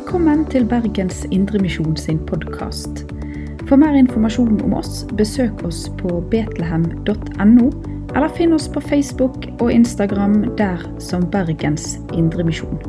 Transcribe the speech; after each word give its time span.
Velkommen 0.00 0.46
til 0.48 0.64
Bergens 0.64 1.26
Indremisjon 1.30 1.96
sin 1.96 2.18
podkast. 2.26 3.02
For 3.68 3.76
mer 3.76 3.92
informasjon 4.00 4.62
om 4.64 4.72
oss, 4.78 5.02
besøk 5.16 5.60
oss 5.68 5.82
på 5.98 6.22
betlehem.no, 6.32 7.66
eller 8.16 8.32
finn 8.32 8.56
oss 8.56 8.70
på 8.72 8.80
Facebook 8.80 9.44
og 9.60 9.68
Instagram 9.72 10.56
der 10.56 10.80
som 11.04 11.28
Bergens 11.30 11.98
Indremisjon. 12.16 12.80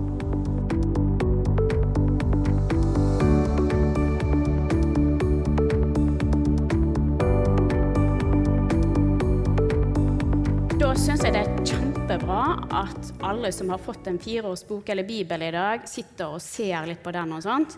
Da 10.80 10.96
syns 10.96 11.28
jeg 11.28 11.36
det 11.36 11.44
er 11.44 11.91
kjempebra 12.12 12.68
at 12.76 13.14
alle 13.24 13.52
som 13.56 13.70
har 13.72 13.80
fått 13.80 14.08
en 14.08 14.18
fireårsbok 14.20 14.90
eller 14.90 15.08
bibel 15.08 15.44
i 15.46 15.52
dag, 15.52 15.86
sitter 15.88 16.34
og 16.36 16.42
ser 16.44 16.84
litt 16.90 17.00
på 17.04 17.12
den 17.16 17.32
og 17.32 17.44
sånt. 17.46 17.78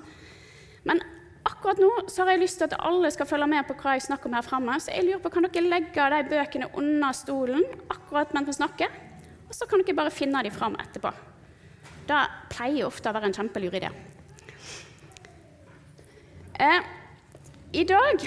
Men 0.90 1.02
akkurat 1.46 1.78
nå 1.78 1.90
så 2.10 2.24
har 2.24 2.34
jeg 2.34 2.42
lyst 2.42 2.58
til 2.58 2.66
at 2.66 2.80
alle 2.82 3.12
skal 3.14 3.30
følge 3.30 3.48
med 3.52 3.68
på 3.68 3.76
hva 3.78 3.94
jeg 3.94 4.08
snakker 4.08 4.32
om 4.32 4.38
her 4.38 4.46
framme. 4.48 4.78
Så 4.82 4.90
jeg 4.90 5.06
lurer 5.06 5.22
på, 5.22 5.30
kan 5.36 5.46
dere 5.46 5.68
legge 5.68 6.08
de 6.16 6.22
bøkene 6.32 6.70
under 6.82 7.14
stolen 7.14 7.62
akkurat 7.94 8.34
mens 8.34 8.50
vi 8.50 8.56
snakker? 8.58 8.96
Og 9.46 9.54
så 9.54 9.68
kan 9.70 9.84
dere 9.84 10.00
bare 10.02 10.16
finne 10.16 10.42
de 10.42 10.54
fram 10.56 10.80
etterpå. 10.82 11.14
Det 12.10 12.24
pleier 12.56 12.88
ofte 12.88 13.12
å 13.12 13.14
være 13.14 13.30
en 13.30 13.38
kjempelur 13.38 13.78
idé. 13.78 13.92
Eh, 16.58 16.82
I 17.78 17.86
dag 17.86 18.26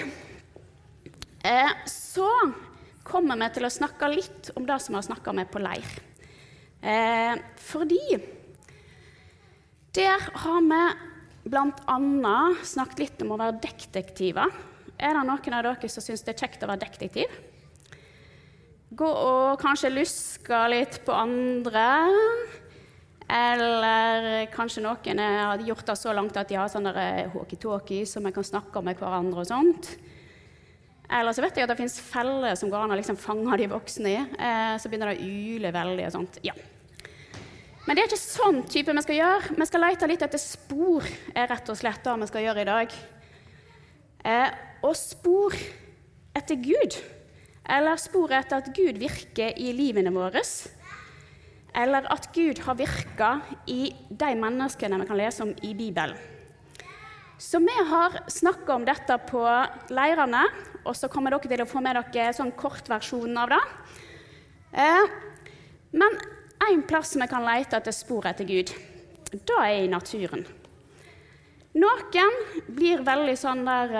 eh, 1.43 1.75
så 1.91 2.31
kommer 3.07 3.39
vi 3.39 3.49
til 3.55 3.67
å 3.67 3.73
snakke 3.73 4.09
litt 4.11 4.51
om 4.59 4.65
det 4.67 4.77
som 4.83 4.93
vi 4.93 4.99
har 4.99 5.07
snakka 5.07 5.33
med 5.35 5.51
på 5.51 5.61
leir. 5.63 5.97
Eh, 6.81 7.35
fordi 7.63 8.01
der 9.97 10.25
har 10.43 10.61
vi 10.61 10.81
bl.a. 11.47 12.39
snakket 12.67 12.99
litt 13.01 13.23
om 13.25 13.33
å 13.33 13.39
være 13.39 13.61
detektiver. 13.63 14.51
Er 14.97 15.13
det 15.15 15.23
noen 15.25 15.55
av 15.57 15.65
dere 15.65 15.89
som 15.89 16.03
syns 16.03 16.25
det 16.25 16.35
er 16.35 16.43
kjekt 16.43 16.65
å 16.65 16.69
være 16.69 16.83
detektiv? 16.83 17.37
Gå 18.97 19.07
og 19.07 19.59
kanskje 19.61 19.91
luske 19.93 20.59
litt 20.71 21.01
på 21.05 21.15
andre. 21.15 21.87
Eller 23.27 24.47
kanskje 24.53 24.85
noen 24.85 25.19
har 25.19 25.63
gjort 25.67 25.89
det 25.89 25.97
så 25.99 26.13
langt 26.15 26.37
at 26.39 26.47
de 26.47 26.59
har 26.59 26.71
sånne 26.71 26.93
walkietalkie 27.33 28.07
som 28.07 28.23
vi 28.23 28.31
kan 28.35 28.47
snakke 28.47 28.83
med 28.85 28.99
hverandre 28.99 29.43
og 29.43 29.49
sånt. 29.49 29.91
Eller 31.07 31.31
så 31.31 31.43
vet 31.43 31.55
jeg 31.55 31.63
at 31.63 31.71
det 31.71 31.79
fins 31.79 31.99
feller 32.03 32.57
som 32.59 32.71
går 32.71 32.83
an 32.83 32.93
å 32.95 32.97
liksom 32.99 33.19
fange 33.19 33.59
de 33.61 33.69
voksne 33.71 34.11
i. 34.11 34.17
Eh, 34.19 34.73
så 34.79 34.91
begynner 34.91 35.13
det 35.13 35.21
å 35.21 35.29
yle 35.29 35.71
veldig 35.75 36.07
og 36.09 36.15
sånt. 36.17 36.39
Ja. 36.43 36.55
Men 37.87 37.95
det 37.95 38.03
er 38.03 38.09
ikke 38.09 38.19
sånn 38.19 38.61
type 38.67 38.91
vi 38.91 39.03
skal 39.05 39.19
gjøre. 39.21 39.53
Vi 39.55 39.67
skal 39.69 39.85
lete 39.85 40.09
litt 40.11 40.25
etter 40.25 40.41
spor, 40.41 41.05
er 41.31 41.47
rett 41.47 41.69
og 41.71 41.79
slett 41.79 42.03
det 42.03 42.15
vi 42.19 42.31
skal 42.33 42.43
gjøre 42.43 42.65
i 42.65 42.67
dag. 42.67 42.97
Eh, 44.27 44.49
og 44.83 44.97
spor 44.99 45.55
etter 46.35 46.59
Gud. 46.59 46.99
Eller 47.67 47.99
spor 47.99 48.31
etter 48.35 48.59
at 48.59 48.73
Gud 48.75 48.99
virker 48.99 49.55
i 49.55 49.71
livene 49.75 50.11
våre. 50.11 50.43
Eller 51.77 52.07
at 52.11 52.27
Gud 52.35 52.59
har 52.65 52.75
virka 52.79 53.37
i 53.71 53.93
de 54.09 54.33
menneskene 54.35 54.99
vi 54.99 55.07
kan 55.07 55.19
lese 55.19 55.47
om 55.47 55.55
i 55.63 55.71
Bibelen. 55.77 56.19
Så 57.37 57.59
vi 57.61 57.73
har 57.89 58.15
snakka 58.27 58.75
om 58.75 58.85
dette 58.85 59.13
på 59.29 59.43
leirene, 59.93 60.41
og 60.87 60.95
så 60.97 61.09
kommer 61.11 61.35
dere 61.35 61.51
til 61.51 61.63
å 61.63 61.69
få 61.69 61.83
med 61.83 61.99
dere 61.99 62.33
sånn 62.35 62.53
kortversjonen 62.57 63.39
av 63.43 63.51
det. 63.53 63.63
Eh, 64.83 65.17
men 65.97 66.17
en 66.67 66.85
plass 66.87 67.15
vi 67.15 67.27
kan 67.29 67.45
lete 67.45 67.79
etter 67.79 67.95
spor 67.95 68.27
etter 68.29 68.47
Gud, 68.47 68.73
da 69.47 69.61
er 69.67 69.83
i 69.83 69.91
naturen. 69.91 70.45
Noen 71.77 72.37
blir 72.73 73.03
veldig 73.05 73.35
sånn 73.37 73.61
der 73.67 73.91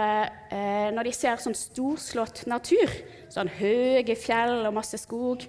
eh, 0.50 0.88
når 0.96 1.10
de 1.10 1.14
ser 1.14 1.42
sånn 1.42 1.58
storslått 1.58 2.46
natur, 2.50 2.90
sånn 3.30 3.52
høye 3.60 4.16
fjell 4.18 4.64
og 4.66 4.78
masse 4.80 4.98
skog, 4.98 5.46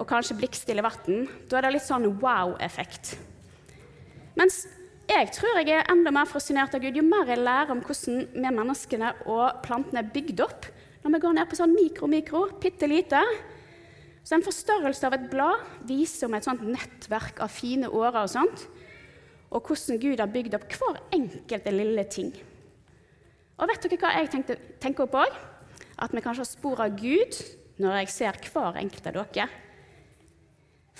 og 0.00 0.08
kanskje 0.08 0.38
blikkstille 0.38 0.84
vann, 0.84 1.26
da 1.50 1.58
er 1.58 1.66
det 1.66 1.74
litt 1.74 1.84
sånn 1.84 2.08
wow-effekt. 2.22 3.18
Mens 4.38 4.62
jeg 5.10 5.30
tror 5.34 5.58
jeg 5.58 5.72
er 5.74 5.88
enda 5.90 6.12
mer 6.14 6.28
fascinert 6.30 6.74
av 6.76 6.82
Gud 6.84 6.94
jo 6.94 7.02
mer 7.02 7.26
jeg 7.26 7.42
lærer 7.42 7.72
om 7.74 7.80
hvordan 7.82 8.28
vi 8.30 8.50
menneskene 8.54 9.08
og 9.26 9.62
plantene 9.64 10.04
er 10.04 10.10
bygd 10.14 10.42
opp. 10.44 10.68
Når 11.02 11.14
vi 11.14 11.20
går 11.24 11.34
ned 11.34 11.48
på 11.50 11.56
sånn 11.58 11.74
mikro-mikro, 11.74 12.42
bitte 12.62 12.86
lite. 12.86 13.18
Så 14.22 14.36
en 14.36 14.44
forstørrelse 14.46 15.08
av 15.08 15.16
et 15.16 15.24
blad 15.32 15.64
viser 15.88 16.28
om 16.28 16.36
et 16.38 16.46
sånt 16.46 16.62
nettverk 16.62 17.40
av 17.42 17.50
fine 17.50 17.88
årer 17.90 18.20
og 18.22 18.30
sånt. 18.30 18.62
Og 19.50 19.66
hvordan 19.66 19.98
Gud 19.98 20.22
har 20.22 20.30
bygd 20.30 20.54
opp 20.60 20.68
hver 20.78 21.00
enkelte 21.16 21.72
lille 21.74 22.04
ting. 22.12 22.30
Og 23.58 23.66
vet 23.66 23.88
dere 23.88 23.98
hva 24.04 24.12
jeg 24.14 24.30
tenkte, 24.30 24.58
tenker 24.80 25.08
opp 25.08 25.18
òg? 25.24 25.40
At 26.00 26.14
vi 26.14 26.22
kanskje 26.22 26.44
har 26.44 26.52
spor 26.52 26.84
av 26.84 26.94
Gud 27.00 27.40
når 27.82 27.98
jeg 28.02 28.14
ser 28.14 28.40
hver 28.52 28.78
enkelt 28.78 29.10
av 29.10 29.18
dere. 29.18 29.48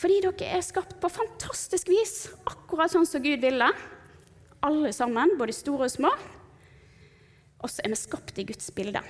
Fordi 0.00 0.18
dere 0.24 0.50
er 0.56 0.66
skapt 0.66 0.98
på 0.98 1.12
fantastisk 1.12 1.92
vis, 1.92 2.26
akkurat 2.48 2.90
sånn 2.90 3.06
som 3.06 3.22
Gud 3.22 3.38
ville 3.44 3.70
alle 4.66 4.92
sammen, 4.92 5.36
både 5.38 5.56
store 5.56 5.88
og 5.88 5.92
små. 5.92 6.10
Og 7.60 7.70
så 7.70 7.84
er 7.84 7.92
vi 7.92 8.00
skapt 8.00 8.38
i 8.40 8.46
Guds 8.48 8.70
bilde. 8.76 9.02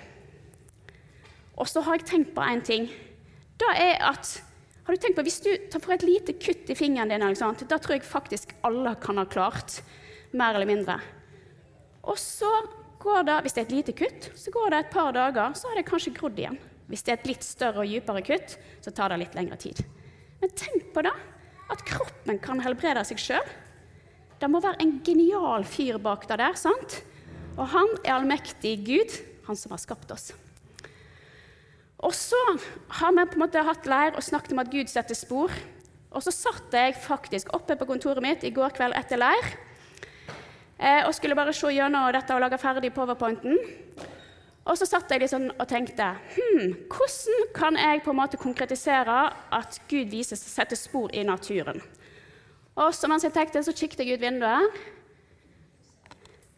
Og 1.60 1.68
så 1.68 1.82
har 1.84 1.98
jeg 1.98 2.08
tenkt 2.08 2.34
på 2.34 2.44
én 2.44 2.62
ting. 2.64 2.88
Da 3.60 3.74
er 3.76 4.00
at 4.10 4.38
har 4.86 4.96
du 4.96 5.00
tenkt 5.02 5.18
på, 5.18 5.22
Hvis 5.22 5.42
du 5.44 5.50
tar 5.70 5.82
for 5.84 5.94
et 5.94 6.02
lite 6.02 6.32
kutt 6.32 6.70
i 6.70 6.74
fingeren 6.74 7.12
din, 7.12 7.20
da 7.22 7.78
tror 7.78 7.94
jeg 7.94 8.02
faktisk 8.02 8.54
alle 8.64 8.96
kan 8.98 9.18
ha 9.18 9.24
klart. 9.24 9.82
Mer 10.32 10.54
eller 10.54 10.66
mindre. 10.66 11.00
Og 12.02 12.18
så 12.18 12.50
går 12.98 13.22
det, 13.22 13.40
Hvis 13.42 13.52
det 13.52 13.60
er 13.60 13.66
et 13.66 13.76
lite 13.76 13.92
kutt, 13.92 14.30
så 14.34 14.50
går 14.50 14.70
det 14.70 14.78
et 14.78 14.90
par 14.90 15.12
dager, 15.12 15.54
så 15.54 15.68
har 15.68 15.76
det 15.76 15.86
kanskje 15.86 16.14
grodd 16.16 16.38
igjen. 16.38 16.58
Hvis 16.88 17.02
det 17.02 17.12
er 17.12 17.18
et 17.20 17.26
litt 17.26 17.44
større 17.44 17.84
og 17.84 17.86
dypere 17.86 18.22
kutt, 18.22 18.58
så 18.82 18.90
tar 18.90 19.10
det 19.10 19.20
litt 19.20 19.34
lengre 19.34 19.56
tid. 19.56 19.78
Men 20.40 20.50
tenk 20.50 20.90
på 20.94 21.02
det, 21.06 21.14
at 21.70 21.84
kroppen 21.86 22.38
kan 22.42 22.60
helbrede 22.60 23.04
seg 23.06 23.20
sjøl. 23.20 23.52
Det 24.40 24.48
må 24.48 24.60
være 24.64 24.80
en 24.80 24.94
genial 25.04 25.66
fyr 25.68 25.98
bak 26.00 26.24
det 26.28 26.38
der. 26.40 26.56
sant? 26.56 27.02
Og 27.58 27.66
han 27.68 27.90
er 28.04 28.14
allmektig 28.14 28.78
Gud, 28.86 29.18
han 29.46 29.56
som 29.56 29.74
har 29.74 29.82
skapt 29.82 30.12
oss. 30.14 30.30
Og 32.00 32.14
så 32.16 32.38
har 32.88 33.12
vi 33.12 33.26
på 33.28 33.36
en 33.36 33.42
måte 33.42 33.64
hatt 33.66 33.86
leir 33.86 34.16
og 34.16 34.24
snakket 34.24 34.54
om 34.56 34.62
at 34.62 34.70
Gud 34.72 34.88
setter 34.88 35.14
spor. 35.14 35.52
Og 36.10 36.24
så 36.24 36.32
satt 36.32 36.72
jeg 36.72 36.96
faktisk 36.96 37.52
oppe 37.52 37.76
på 37.76 37.86
kontoret 37.86 38.24
mitt 38.24 38.44
i 38.44 38.54
går 38.54 38.72
kveld 38.74 38.96
etter 38.98 39.20
leir 39.20 39.44
eh, 40.80 41.04
og 41.04 41.12
skulle 41.14 41.36
bare 41.38 41.52
se 41.54 41.70
gjennom 41.70 42.08
dette 42.16 42.34
og 42.34 42.40
lage 42.42 42.58
ferdig 42.58 42.90
powerpointen. 42.96 43.60
Og 44.64 44.76
så 44.78 44.88
satt 44.88 45.12
jeg 45.12 45.22
liksom 45.22 45.50
og 45.52 45.68
tenkte 45.68 46.08
hm, 46.34 46.88
hvordan 46.88 47.46
kan 47.54 47.78
jeg 47.78 48.02
på 48.04 48.14
en 48.14 48.20
måte 48.22 48.40
konkretisere 48.40 49.22
at 49.52 49.80
Gud 49.90 50.10
viser, 50.10 50.40
setter 50.40 50.80
spor 50.80 51.12
i 51.12 51.22
naturen? 51.28 51.78
Og 52.78 52.94
så 52.94 53.10
mens 53.10 53.24
jeg 53.26 53.34
tenkte, 53.34 53.62
så 53.64 53.74
kikket 53.74 54.04
jeg 54.04 54.16
ut 54.16 54.22
vinduet. 54.22 54.80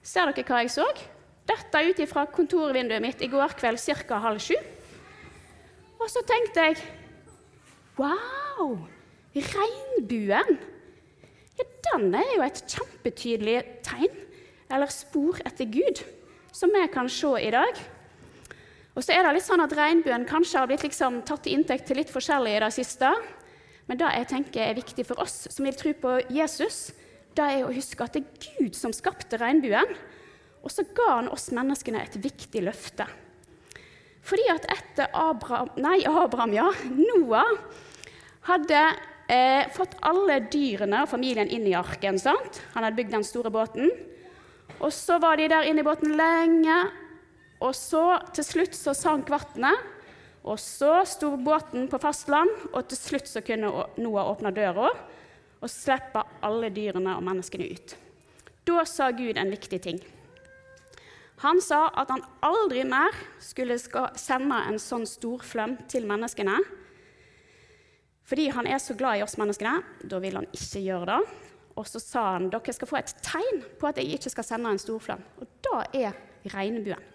Ser 0.03 0.29
dere 0.29 0.45
hva 0.47 0.63
jeg 0.63 0.73
så? 0.75 0.87
Dette 1.49 1.83
ut 1.89 2.03
fra 2.11 2.27
kontorvinduet 2.31 3.03
mitt 3.03 3.23
i 3.23 3.31
går 3.31 3.57
kveld 3.59 3.81
ca. 4.07 4.19
halv 4.23 4.43
sju. 4.43 4.57
Og 6.03 6.11
så 6.11 6.23
tenkte 6.27 6.67
jeg 6.69 6.83
Wow! 7.99 8.79
Regnbuen! 9.33 10.59
Ja, 11.59 11.65
den 11.93 12.15
er 12.17 12.31
jo 12.35 12.45
et 12.45 12.63
kjempetydelig 12.69 13.59
tegn, 13.85 14.15
eller 14.73 14.93
spor 14.93 15.41
etter 15.45 15.69
Gud, 15.69 16.01
som 16.53 16.73
vi 16.73 16.87
kan 16.93 17.09
se 17.13 17.33
i 17.41 17.53
dag. 17.53 17.81
Og 18.93 19.05
så 19.05 19.15
er 19.15 19.25
det 19.25 19.37
litt 19.37 19.47
sånn 19.47 19.63
at 19.65 19.73
Regnbuen 19.77 20.27
kanskje 20.29 20.61
har 20.61 20.69
blitt 20.69 20.85
liksom 20.85 21.23
tatt 21.29 21.45
til 21.47 21.57
inntekt 21.57 21.87
til 21.89 22.01
litt 22.01 22.13
forskjellig 22.13 22.57
i 22.57 22.63
det 22.65 22.73
siste. 22.77 23.13
Men 23.89 23.99
det 24.01 24.11
jeg 24.15 24.29
tenker 24.31 24.65
er 24.65 24.79
viktig 24.79 25.05
for 25.09 25.23
oss 25.23 25.47
som 25.51 25.67
vil 25.67 25.77
tro 25.79 25.93
på 25.99 26.17
Jesus, 26.33 26.93
det 27.37 27.45
er 27.45 27.65
å 27.67 27.75
huske 27.75 28.05
at 28.05 28.17
det 28.17 28.23
er 28.23 28.51
Gud 28.59 28.77
som 28.79 28.95
skapte 28.95 29.41
regnbuen. 29.41 29.97
Og 30.63 30.71
så 30.71 30.85
ga 30.95 31.09
han 31.17 31.31
oss 31.33 31.51
menneskene 31.55 32.05
et 32.05 32.19
viktig 32.23 32.63
løfte. 32.63 33.09
Fordi 34.23 34.45
at 34.53 34.69
etter 34.71 35.11
Abraham, 35.19 35.73
nei, 35.83 35.99
Abraham 36.07 36.53
ja, 36.55 36.69
Noah 36.95 37.57
hadde 38.47 38.83
eh, 39.27 39.67
fått 39.75 39.97
alle 40.07 40.39
dyrene 40.53 41.03
og 41.03 41.11
familien 41.11 41.51
inn 41.51 41.67
i 41.67 41.75
arken. 41.79 42.21
sant? 42.23 42.63
Han 42.77 42.87
hadde 42.87 42.99
bygd 43.01 43.17
den 43.17 43.27
store 43.27 43.51
båten. 43.55 43.91
Og 44.79 44.93
så 44.95 45.19
var 45.23 45.39
de 45.39 45.49
der 45.51 45.67
inne 45.67 45.83
i 45.83 45.87
båten 45.87 46.15
lenge. 46.19 46.79
Og 47.63 47.75
så 47.79 48.21
til 48.35 48.47
slutt 48.47 48.79
så 48.79 48.95
sank 48.95 49.31
vannet. 49.31 49.91
Og 50.43 50.59
så 50.59 51.05
sto 51.07 51.37
båten 51.39 51.87
på 51.91 52.01
fastland, 52.03 52.51
og 52.73 52.89
til 52.91 52.99
slutt 52.99 53.31
så 53.31 53.43
kunne 53.47 53.71
Noah 54.03 54.31
åpne 54.33 54.51
døra 54.55 54.89
og 55.63 55.71
slippe 55.71 56.25
alle 56.43 56.73
dyrene 56.75 57.15
og 57.15 57.23
menneskene 57.23 57.69
ut. 57.71 57.95
Da 58.67 58.83
sa 58.87 59.11
Gud 59.15 59.39
en 59.39 59.53
viktig 59.55 59.79
ting. 59.83 60.01
Han 61.43 61.59
sa 61.63 61.89
at 61.99 62.11
han 62.11 62.23
aldri 62.47 62.85
mer 62.87 63.15
skulle 63.43 63.79
sende 63.79 64.59
en 64.67 64.79
sånn 64.83 65.07
stor 65.11 65.43
flom 65.47 65.75
til 65.91 66.07
menneskene. 66.07 66.59
Fordi 68.27 68.49
han 68.55 68.69
er 68.71 68.79
så 68.83 68.95
glad 68.99 69.19
i 69.19 69.25
oss 69.25 69.39
menneskene, 69.39 69.81
da 70.07 70.21
vil 70.23 70.39
han 70.39 70.47
ikke 70.55 70.85
gjøre 70.85 71.09
det. 71.11 71.39
Og 71.79 71.89
så 71.89 72.03
sa 72.03 72.27
han 72.37 72.51
dere 72.53 72.75
skal 72.75 72.91
få 72.91 72.99
et 73.01 73.15
tegn 73.25 73.63
på 73.81 73.89
at 73.89 73.99
jeg 73.99 74.19
ikke 74.19 74.35
skal 74.35 74.47
sende 74.47 74.71
en 74.71 74.83
storflom. 74.83 75.23
Og 75.41 75.51
da 75.67 75.83
er 76.05 76.19
regnbuen. 76.53 77.11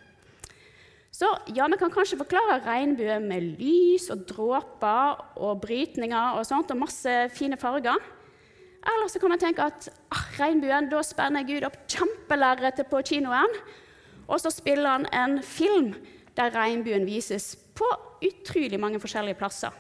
Så 1.17 1.25
ja, 1.55 1.65
vi 1.65 1.79
kan 1.81 1.89
kanskje 1.89 2.19
forklare 2.19 2.59
regnbue 2.61 3.15
med 3.23 3.45
lys 3.57 4.05
og 4.13 4.27
dråper 4.29 5.23
og 5.41 5.63
brytninger 5.63 6.37
og 6.37 6.45
sånt, 6.45 6.69
og 6.69 6.77
masse 6.83 7.13
fine 7.33 7.57
farger. 7.57 7.97
Eller 8.87 9.09
så 9.09 9.19
kan 9.19 9.33
man 9.33 9.41
tenke 9.41 9.65
at 9.65 9.87
ah, 10.13 10.27
regnbuen, 10.37 10.91
da 10.91 11.01
spenner 11.03 11.47
Gud 11.47 11.65
opp 11.65 11.79
kjempelerretet 11.89 12.89
på 12.91 13.01
kinoen, 13.09 13.55
og 14.27 14.43
så 14.43 14.51
spiller 14.53 14.93
han 14.93 15.07
en 15.09 15.41
film 15.41 15.95
der 16.37 16.53
regnbuen 16.53 17.07
vises 17.07 17.55
på 17.75 17.87
utrolig 18.27 18.77
mange 18.79 19.01
forskjellige 19.01 19.39
plasser. 19.39 19.73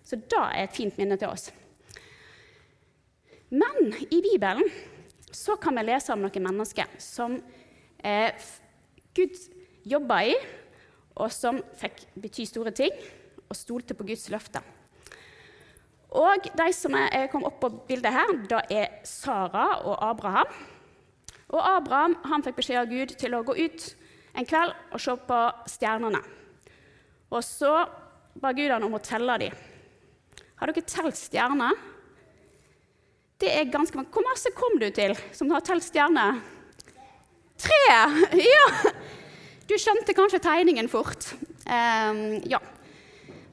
Så 0.00 0.16
da 0.32 0.46
er 0.54 0.64
et 0.64 0.76
fint 0.76 0.96
minne 0.96 1.20
til 1.20 1.28
oss. 1.28 1.50
Men 3.52 3.92
i 4.08 4.22
Bibelen 4.24 4.64
så 5.28 5.58
kan 5.60 5.76
vi 5.76 5.84
lese 5.90 6.16
om 6.16 6.24
noen 6.24 6.48
mennesker 6.48 6.88
som 7.02 7.36
eh, 8.00 8.32
Gud 9.12 9.36
jobba 9.88 10.22
i, 10.28 10.34
og 11.18 11.32
som 11.34 11.60
fikk 11.80 12.04
bety 12.20 12.46
store 12.46 12.72
ting, 12.76 12.94
og 13.48 13.56
stolte 13.56 13.96
på 13.96 14.06
Guds 14.06 14.28
løfter. 14.32 14.64
Og 16.08 16.48
de 16.56 16.66
som 16.72 16.94
er 16.96 17.28
kom 17.32 17.44
opp 17.44 17.58
på 17.60 17.70
bildet 17.88 18.14
her, 18.14 18.32
da 18.48 18.62
er 18.72 19.00
Sara 19.04 19.82
og 19.84 19.98
Abraham. 20.04 20.52
Og 21.48 21.60
Abraham 21.60 22.16
han 22.28 22.44
fikk 22.44 22.60
beskjed 22.60 22.80
av 22.80 22.92
Gud 22.92 23.12
til 23.20 23.36
å 23.36 23.44
gå 23.44 23.56
ut 23.56 23.88
en 24.38 24.48
kveld 24.48 24.72
og 24.92 25.02
se 25.02 25.14
på 25.28 25.40
stjernene. 25.68 26.20
Og 27.28 27.44
så 27.44 27.72
ba 28.40 28.52
Gud 28.56 28.72
han 28.72 28.84
om 28.86 28.96
å 28.96 29.04
telle 29.04 29.36
dem. 29.42 29.56
Har 30.58 30.72
dere 30.72 30.88
telt 30.88 31.18
stjerner? 31.18 31.76
Det 33.38 33.50
er 33.54 33.70
ganske 33.70 33.94
mange. 33.94 34.10
Hvor 34.10 34.26
masse 34.26 34.50
kom 34.56 34.80
du 34.80 34.88
til 34.94 35.14
som 35.36 35.52
har 35.54 35.62
telt 35.66 35.84
stjerner? 35.86 36.40
Tre! 37.58 37.84
Ja! 38.48 38.64
Du 39.68 39.74
skjønte 39.76 40.14
kanskje 40.16 40.40
tegningen 40.40 40.88
fort. 40.88 41.26
Um, 41.68 42.38
ja. 42.48 42.60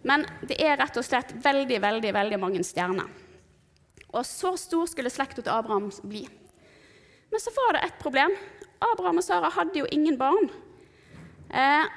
Men 0.07 0.23
det 0.47 0.55
er 0.63 0.77
rett 0.79 0.95
og 0.95 1.03
slett 1.03 1.33
veldig, 1.43 1.79
veldig, 1.83 2.11
veldig 2.15 2.39
mange 2.39 2.61
stjerner. 2.63 3.09
Og 4.15 4.23
så 4.23 4.53
stor 4.59 4.87
skulle 4.87 5.11
slekta 5.11 5.43
til 5.43 5.51
Abraham 5.51 5.89
bli. 6.07 6.23
Men 7.33 7.43
så 7.43 7.51
var 7.51 7.75
det 7.75 7.83
et 7.87 7.97
problem. 7.99 8.31
Abraham 8.93 9.19
og 9.19 9.25
Sara 9.25 9.49
hadde 9.51 9.81
jo 9.81 9.89
ingen 9.91 10.15
barn. 10.19 10.47
Eh, 11.51 11.89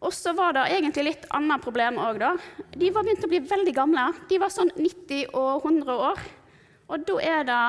og 0.00 0.14
så 0.16 0.32
var 0.36 0.56
det 0.56 0.64
egentlig 0.76 1.04
litt 1.10 1.28
annet 1.34 1.64
problem 1.64 2.00
òg, 2.00 2.22
da. 2.22 2.32
De 2.72 2.88
var 2.94 3.04
begynt 3.04 3.26
å 3.26 3.30
bli 3.32 3.42
veldig 3.44 3.76
gamle. 3.76 4.06
De 4.30 4.40
var 4.40 4.54
sånn 4.54 4.72
90 4.78 5.36
og 5.36 5.66
100 5.66 6.00
år. 6.08 6.24
Og 6.86 7.04
da 7.04 7.20
er 7.20 7.46
det 7.48 7.60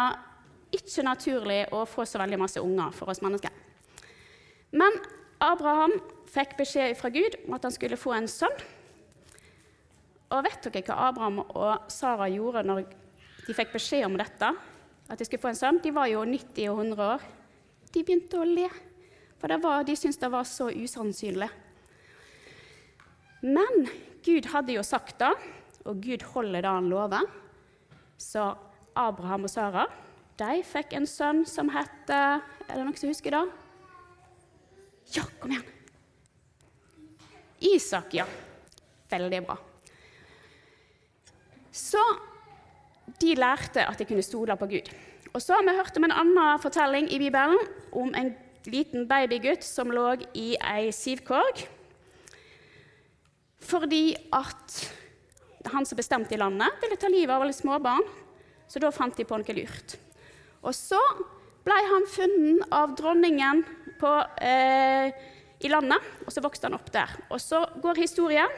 ikke 0.79 1.07
naturlig 1.07 1.61
å 1.75 1.83
få 1.89 2.05
så 2.07 2.21
veldig 2.21 2.39
masse 2.39 2.63
unger 2.63 2.95
for 2.95 3.11
oss 3.11 3.23
mennesker. 3.25 3.51
Men 4.77 4.95
Abraham 5.43 5.93
fikk 6.31 6.55
beskjed 6.57 6.95
fra 6.97 7.11
Gud 7.13 7.37
om 7.45 7.55
at 7.57 7.67
han 7.67 7.73
skulle 7.73 7.99
få 7.99 8.15
en 8.17 8.29
sønn. 8.31 8.55
Og 10.33 10.43
vet 10.43 10.65
dere 10.65 10.83
hva 10.89 11.07
Abraham 11.07 11.43
og 11.45 11.91
Sara 11.93 12.27
gjorde 12.31 12.65
når 12.67 12.87
de 13.45 13.55
fikk 13.55 13.75
beskjed 13.75 14.07
om 14.07 14.17
dette? 14.19 14.49
At 15.07 15.19
de 15.19 15.27
skulle 15.27 15.43
få 15.43 15.53
en 15.53 15.59
sønn? 15.59 15.79
De 15.83 15.93
var 15.95 16.09
jo 16.11 16.25
90 16.27 16.71
og 16.73 16.81
100 16.83 17.11
år. 17.13 17.27
De 17.93 18.03
begynte 18.03 18.41
å 18.41 18.47
le, 18.47 18.67
for 19.39 19.53
var, 19.63 19.85
de 19.87 19.95
syntes 19.95 20.19
det 20.19 20.31
var 20.33 20.43
så 20.49 20.67
usannsynlig. 20.73 21.47
Men 23.45 23.87
Gud 24.25 24.49
hadde 24.51 24.75
jo 24.75 24.83
sagt 24.83 25.21
det, 25.21 25.31
og 25.87 26.01
Gud 26.03 26.25
holder 26.33 26.65
det 26.65 26.73
han 26.73 26.89
lover. 26.91 27.29
Så 28.19 28.49
Abraham 28.97 29.45
og 29.47 29.53
Sara 29.53 29.85
de 30.37 30.59
fikk 30.65 30.91
en 30.93 31.07
sønn 31.09 31.45
som 31.49 31.69
het 31.73 32.11
Er 32.11 32.41
det 32.69 32.83
noen 32.83 32.97
som 32.97 33.09
husker 33.09 33.33
det? 33.33 33.45
Ja, 35.15 35.23
kom 35.39 35.53
igjen! 35.53 35.73
Isak, 37.59 38.13
ja. 38.13 38.25
Veldig 39.09 39.39
bra. 39.47 39.55
Så 41.71 42.01
de 43.21 43.35
lærte 43.37 43.85
at 43.87 43.97
de 43.99 44.05
kunne 44.05 44.25
stole 44.25 44.57
på 44.59 44.67
Gud. 44.69 44.91
Og 45.33 45.41
så 45.41 45.55
har 45.55 45.65
vi 45.65 45.77
hørt 45.77 45.97
om 45.97 46.05
en 46.07 46.15
annen 46.15 46.61
fortelling 46.61 47.09
i 47.13 47.19
Bibelen 47.21 47.57
om 47.91 48.13
en 48.17 48.33
liten 48.67 49.07
babygutt 49.07 49.63
som 49.63 49.91
lå 49.93 50.15
i 50.35 50.53
ei 50.59 50.91
sivkorg 50.91 51.67
fordi 53.67 54.15
at 54.31 54.75
han 55.73 55.85
som 55.85 55.97
bestemte 55.99 56.35
i 56.35 56.39
landet, 56.39 56.77
ville 56.79 56.95
ta 56.95 57.09
livet 57.11 57.33
av 57.35 57.43
alle 57.43 57.55
småbarn. 57.55 58.05
Så 58.67 58.79
da 58.79 58.91
fant 58.95 59.17
de 59.17 59.25
på 59.27 59.35
noe 59.35 59.55
lurt. 59.57 59.97
Og 60.63 60.71
så 60.75 60.99
ble 61.67 61.75
han 61.91 62.07
funnet 62.07 62.63
av 62.71 62.95
dronningen 62.95 63.65
på, 63.99 64.13
eh, 64.41 65.11
i 65.59 65.69
landet, 65.71 66.03
og 66.25 66.33
så 66.33 66.43
vokste 66.43 66.69
han 66.69 66.77
opp 66.77 66.91
der. 66.93 67.09
Og 67.29 67.41
så 67.41 67.63
går 67.81 68.03
historien 68.03 68.49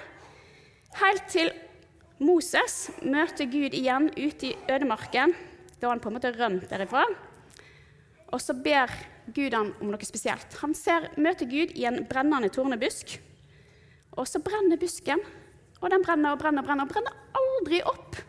helt 1.00 1.28
til 1.32 1.52
Moses 2.20 2.90
møter 3.00 3.48
Gud 3.48 3.76
igjen 3.78 4.10
ute 4.18 4.52
i 4.52 4.58
ødemarken. 4.68 5.36
Da 5.80 5.88
han 5.88 6.02
på 6.04 6.10
en 6.12 6.18
måte 6.18 6.34
rømt 6.36 6.68
derifra. 6.68 7.06
Og 8.34 8.42
så 8.44 8.54
ber 8.54 8.92
Gud 9.32 9.56
han 9.56 9.72
om 9.80 9.94
noe 9.94 10.08
spesielt. 10.08 10.58
Han 10.60 10.76
ser, 10.76 11.08
møter 11.16 11.48
Gud 11.48 11.72
i 11.80 11.86
en 11.88 12.04
brennende 12.10 12.50
tornebusk. 12.52 13.16
Og 14.20 14.28
så 14.28 14.42
brenner 14.44 14.80
busken, 14.80 15.22
og 15.80 15.94
den 15.94 16.04
brenner 16.04 16.36
og 16.36 16.42
brenner 16.42 16.66
og 16.66 16.68
brenner, 16.68 16.84
og 16.84 16.92
brenner 16.92 17.16
aldri 17.40 17.80
opp. 17.88 18.20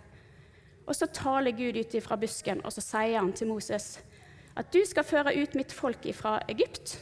Og 0.87 0.95
så 0.95 1.09
taler 1.11 1.57
Gud 1.57 1.79
ut 1.81 1.97
fra 2.05 2.19
busken, 2.21 2.63
og 2.63 2.73
så 2.75 2.85
sier 2.85 3.19
han 3.19 3.33
til 3.35 3.51
Moses 3.51 3.97
at 4.61 4.69
du 4.75 4.81
skal 4.85 5.07
føre 5.07 5.35
ut 5.41 5.57
mitt 5.59 5.73
folk 5.73 6.05
fra 6.17 6.39
Egypt. 6.53 6.99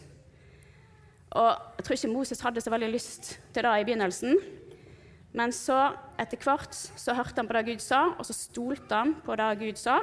Og 1.30 1.50
Jeg 1.78 1.84
tror 1.84 1.96
ikke 1.96 2.12
Moses 2.12 2.40
hadde 2.40 2.62
så 2.62 2.70
veldig 2.72 2.90
lyst 2.92 3.34
til 3.52 3.66
det 3.66 3.74
i 3.80 3.84
begynnelsen. 3.84 4.38
Men 5.36 5.52
så, 5.52 5.92
etter 6.18 6.40
hvert, 6.40 6.74
så 6.74 7.14
hørte 7.14 7.36
han 7.36 7.48
på 7.48 7.56
det 7.58 7.66
Gud 7.66 7.84
sa, 7.84 8.14
og 8.16 8.24
så 8.24 8.32
stolte 8.32 8.94
han 8.94 9.14
på 9.24 9.36
det 9.36 9.50
Gud 9.60 9.80
sa. 9.80 9.98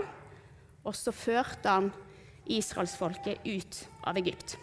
Og 0.86 0.94
så 0.96 1.12
førte 1.16 1.72
han 1.72 1.90
israelsfolket 2.46 3.42
ut 3.48 3.82
av 4.06 4.20
Egypt. 4.22 4.58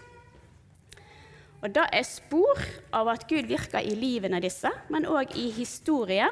Og 1.62 1.70
Det 1.74 1.84
er 1.94 2.06
spor 2.06 2.58
av 2.92 3.08
at 3.12 3.26
Gud 3.30 3.46
virker 3.46 3.82
i 3.82 3.94
livene 3.94 4.40
disse, 4.42 4.70
men 4.90 5.06
òg 5.06 5.36
i 5.38 5.48
historien 5.54 6.30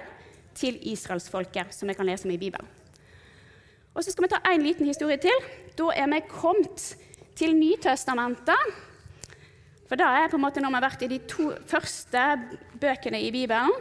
til 0.54 0.78
israelsfolket, 0.90 1.74
som 1.74 1.88
vi 1.88 1.94
kan 1.94 2.06
lese 2.06 2.26
om 2.26 2.34
i 2.34 2.38
Bibelen. 2.38 2.66
Og 4.00 4.04
så 4.06 4.14
skal 4.14 4.24
vi 4.24 4.32
ta 4.32 4.38
en 4.48 4.62
liten 4.64 4.86
historie 4.88 5.18
til. 5.20 5.42
Da 5.76 5.90
er 5.92 6.06
vi 6.08 6.22
kommet 6.24 6.84
til 7.36 7.50
Nytestamentet. 7.52 8.76
For 9.90 10.00
da 10.00 10.06
er 10.16 10.30
på 10.32 10.38
en 10.38 10.44
måte 10.46 10.62
når 10.62 10.70
vi 10.72 10.78
har 10.78 10.84
vært 10.86 11.02
i 11.04 11.08
de 11.10 11.18
to 11.28 11.50
første 11.68 12.22
bøkene 12.80 13.18
i 13.20 13.26
Bibelen. 13.34 13.74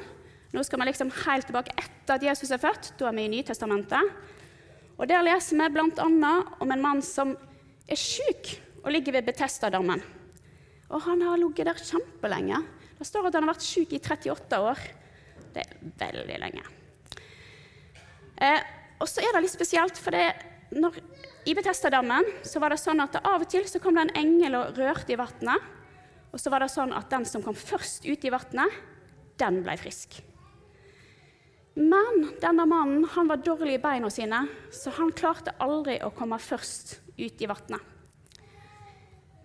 Nå 0.51 0.63
skal 0.67 0.81
vi 0.81 0.89
liksom 0.89 1.13
helt 1.21 1.47
tilbake 1.47 1.71
etter 1.79 2.17
at 2.17 2.25
Jesus 2.27 2.51
er 2.51 2.59
født. 2.59 2.89
Da 2.99 3.07
er 3.07 3.15
vi 3.15 3.23
i 3.29 3.31
Nytestamentet. 3.31 4.11
Og 4.97 5.07
Der 5.07 5.23
leser 5.23 5.55
vi 5.55 5.69
bl.a. 5.77 6.07
om 6.59 6.73
en 6.75 6.83
mann 6.83 6.99
som 6.99 7.31
er 7.88 8.01
syk 8.01 8.57
og 8.83 8.91
ligger 8.91 9.15
ved 9.15 9.29
Betestadammen. 9.29 10.03
Og 10.89 10.99
han 11.05 11.23
har 11.23 11.39
ligget 11.39 11.69
der 11.69 11.79
kjempelenge. 11.79 12.59
Det 12.99 13.07
står 13.07 13.29
at 13.29 13.39
han 13.39 13.47
har 13.47 13.53
vært 13.53 13.63
syk 13.69 13.95
i 13.95 14.01
38 14.03 14.59
år. 14.67 14.83
Det 15.55 15.63
er 15.63 15.79
veldig 16.03 16.41
lenge. 16.43 16.65
Eh, 18.35 18.78
og 18.99 19.07
så 19.07 19.23
er 19.23 19.35
det 19.35 19.45
litt 19.45 19.55
spesielt, 19.55 19.99
for 19.99 20.15
det, 20.15 20.27
når, 20.75 20.99
i 21.47 21.55
Betestadammen 21.57 22.27
så 22.45 22.61
var 22.61 22.73
det 22.73 22.81
sånn 22.81 22.99
at 23.03 23.19
av 23.21 23.45
og 23.45 23.49
til 23.49 23.65
så 23.69 23.81
kom 23.81 23.95
det 23.95 24.07
en 24.07 24.17
engel 24.21 24.57
og 24.59 24.79
rørte 24.79 25.15
i 25.15 25.19
vannet. 25.19 25.75
Og 26.29 26.41
så 26.41 26.51
var 26.53 26.61
det 26.61 26.71
sånn 26.73 26.91
at 26.93 27.09
den 27.09 27.25
som 27.25 27.41
kom 27.41 27.55
først 27.57 28.05
ut 28.05 28.25
i 28.27 28.33
vannet, 28.33 28.75
den 29.39 29.63
ble 29.65 29.77
frisk. 29.79 30.19
Men 31.79 32.25
denne 32.43 32.65
mannen 32.67 33.07
han 33.15 33.29
var 33.29 33.39
dårlig 33.41 33.77
i 33.77 33.81
beina 33.81 34.09
sine, 34.11 34.43
så 34.75 34.91
han 34.97 35.13
klarte 35.15 35.55
aldri 35.63 35.95
å 36.03 36.11
komme 36.13 36.37
først 36.43 36.97
ut 37.15 37.41
i 37.41 37.49
vannet. 37.49 37.95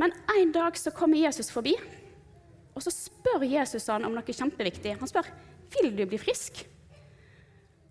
Men 0.02 0.10
en 0.34 0.50
dag 0.52 0.76
så 0.76 0.90
kommer 0.90 1.20
Jesus 1.22 1.52
forbi, 1.54 1.76
og 2.74 2.82
så 2.82 2.90
spør 2.90 3.46
Jesus 3.46 3.86
han 3.86 4.04
om 4.04 4.16
noe 4.16 4.34
kjempeviktig. 4.34 4.96
Han 4.98 5.10
spør 5.10 5.30
vil 5.76 5.94
du 5.94 6.02
bli 6.10 6.18
frisk. 6.18 6.64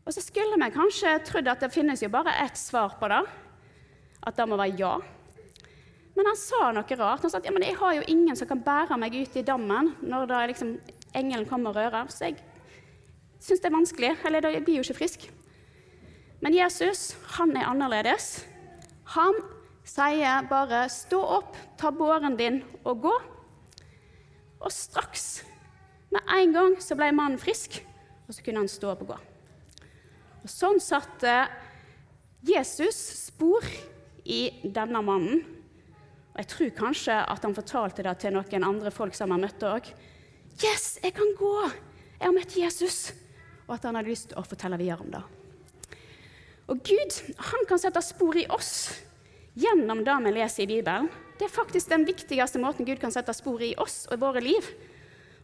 Og 0.04 0.14
så 0.14 0.22
skulle 0.24 0.60
vi 0.60 0.72
kanskje 0.76 1.16
trodd 1.28 1.48
at 1.48 1.64
det 1.64 1.72
finnes 1.72 2.04
jo 2.04 2.12
bare 2.12 2.36
ett 2.44 2.60
svar 2.60 2.98
på 3.00 3.08
det, 3.12 3.22
at 4.24 4.40
det 4.40 4.48
må 4.50 4.60
være 4.60 4.80
ja. 4.80 4.96
Men 6.14 6.30
han 6.30 6.38
sa 6.38 6.72
noe 6.76 6.98
rart. 7.00 7.24
Han 7.24 7.32
sa 7.32 7.40
at 7.40 7.48
ja, 7.48 7.54
jeg 7.58 7.78
har 7.80 7.96
jo 7.98 8.04
ingen 8.12 8.38
som 8.38 8.50
kan 8.50 8.62
bære 8.62 8.98
meg 9.02 9.16
ut 9.16 9.38
i 9.40 9.46
dammen 9.46 9.94
når 10.04 10.28
da 10.30 10.44
liksom 10.50 10.76
engelen 11.16 11.48
kommer 11.50 11.72
og 11.72 11.80
rører, 11.80 12.12
så 12.12 12.30
jeg 12.30 12.38
syns 13.42 13.64
det 13.64 13.70
er 13.70 13.78
vanskelig. 13.78 14.12
Eller 14.28 14.50
jeg 14.54 14.66
blir 14.66 14.82
jo 14.82 14.86
ikke 14.86 15.00
frisk. 15.02 15.28
Men 16.44 16.56
Jesus, 16.58 17.14
han 17.38 17.56
er 17.58 17.70
annerledes. 17.72 18.44
Han 19.16 19.36
sier 19.88 20.48
bare 20.50 20.90
'stå 20.90 21.20
opp, 21.20 21.58
ta 21.78 21.92
båren 21.92 22.38
din 22.38 22.64
og 22.84 23.04
gå'. 23.04 23.22
Og 24.60 24.72
straks, 24.72 25.44
med 26.12 26.22
en 26.30 26.54
gang, 26.54 26.82
så 26.82 26.96
ble 26.96 27.12
mannen 27.12 27.40
frisk, 27.40 27.86
og 28.28 28.34
så 28.34 28.44
kunne 28.44 28.60
han 28.60 28.68
stå 28.68 28.92
opp 28.92 29.02
og 29.02 29.08
gå. 29.08 29.33
Og 30.44 30.52
Sånn 30.52 30.80
satte 30.84 31.34
Jesus 32.44 32.98
spor 33.30 33.64
i 34.28 34.48
denne 34.64 35.00
mannen. 35.06 35.44
Og 36.34 36.42
jeg 36.42 36.50
tror 36.52 36.74
kanskje 36.76 37.16
at 37.16 37.46
han 37.46 37.56
fortalte 37.56 38.04
det 38.04 38.16
til 38.20 38.36
noen 38.36 38.66
andre 38.68 38.92
folk 38.92 39.16
som 39.16 39.32
han 39.32 39.44
møtte 39.46 39.70
òg. 39.70 39.88
Yes, 40.64 40.98
jeg 41.04 41.16
kan 41.16 41.32
gå! 41.40 41.54
Jeg 42.20 42.26
har 42.28 42.36
møtt 42.36 42.58
Jesus! 42.58 43.14
Og 43.68 43.78
at 43.78 43.88
han 43.88 43.96
hadde 43.96 44.12
lyst 44.12 44.32
til 44.32 44.42
å 44.42 44.46
fortelle 44.46 44.80
videre 44.82 45.06
om 45.06 45.14
det. 45.14 45.24
Og 46.72 46.80
Gud 46.84 47.18
han 47.52 47.68
kan 47.70 47.80
sette 47.80 48.04
spor 48.04 48.38
i 48.40 48.48
oss 48.52 48.74
gjennom 49.60 50.02
det 50.04 50.16
vi 50.26 50.34
leser 50.36 50.66
i 50.66 50.72
Bibelen. 50.76 51.10
Det 51.40 51.48
er 51.48 51.54
faktisk 51.54 51.92
den 51.92 52.06
viktigste 52.08 52.62
måten 52.62 52.88
Gud 52.88 53.00
kan 53.02 53.14
sette 53.14 53.36
spor 53.36 53.62
i 53.64 53.74
oss 53.80 54.04
og 54.10 54.18
i 54.18 54.22
våre 54.22 54.44
liv. 54.44 54.68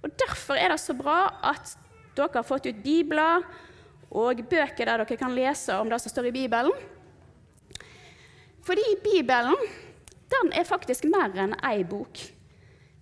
Og 0.04 0.12
Derfor 0.20 0.60
er 0.60 0.74
det 0.74 0.82
så 0.84 0.96
bra 0.98 1.22
at 1.52 1.76
dere 2.18 2.42
har 2.42 2.48
fått 2.48 2.68
ut 2.68 2.84
bibler 2.84 3.46
og 4.10 4.42
bøker 4.50 4.88
der 4.88 5.04
dere 5.04 5.18
kan 5.20 5.36
lese 5.36 5.76
om 5.78 5.90
det 5.90 6.00
som 6.02 6.14
står 6.14 6.30
i 6.30 6.36
Bibelen. 6.36 6.74
Fordi 8.66 8.86
Bibelen 9.04 9.58
den 10.30 10.52
er 10.54 10.68
faktisk 10.68 11.08
mer 11.10 11.34
enn 11.42 11.56
ei 11.66 11.84
bok. 11.88 12.20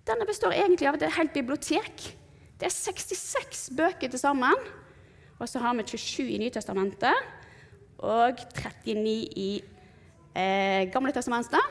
Denne 0.08 0.24
består 0.28 0.56
egentlig 0.56 0.88
av 0.88 0.96
et 0.96 1.16
helt 1.18 1.34
bibliotek. 1.34 2.06
Det 2.58 2.68
er 2.68 2.74
66 2.74 3.68
bøker 3.76 4.08
til 4.08 4.20
sammen. 4.20 4.56
Og 5.38 5.48
så 5.48 5.60
har 5.62 5.76
vi 5.76 5.84
27 5.86 6.32
i 6.34 6.38
Nytestamentet 6.40 7.14
og 7.98 8.40
39 8.56 9.12
i 9.38 9.50
eh, 10.34 10.88
Gamle 10.90 11.12
testamentet. 11.14 11.62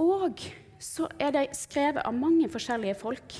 Og 0.00 0.40
så 0.80 1.10
er 1.20 1.34
de 1.34 1.44
skrevet 1.56 2.00
av 2.06 2.16
mange 2.16 2.48
forskjellige 2.48 2.96
folk. 3.02 3.36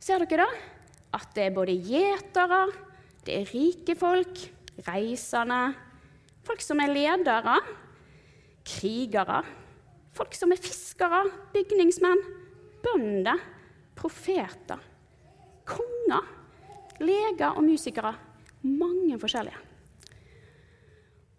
Ser 0.00 0.22
dere 0.24 0.46
det? 0.46 0.75
At 1.16 1.32
det 1.36 1.48
er 1.48 1.56
både 1.56 1.74
gjetere, 1.80 2.66
det 3.26 3.40
er 3.40 3.50
rike 3.50 3.96
folk, 3.98 4.40
reisende, 4.86 5.60
folk 6.46 6.62
som 6.62 6.80
er 6.82 6.92
ledere, 6.92 7.56
krigere, 8.66 9.40
folk 10.16 10.36
som 10.36 10.52
er 10.52 10.60
fiskere, 10.60 11.24
bygningsmenn, 11.54 12.22
bønder, 12.84 13.40
profeter, 13.96 14.82
konger, 15.66 16.28
leger 17.00 17.56
og 17.56 17.64
musikere. 17.66 18.14
Mange 18.66 19.18
forskjellige. 19.20 19.62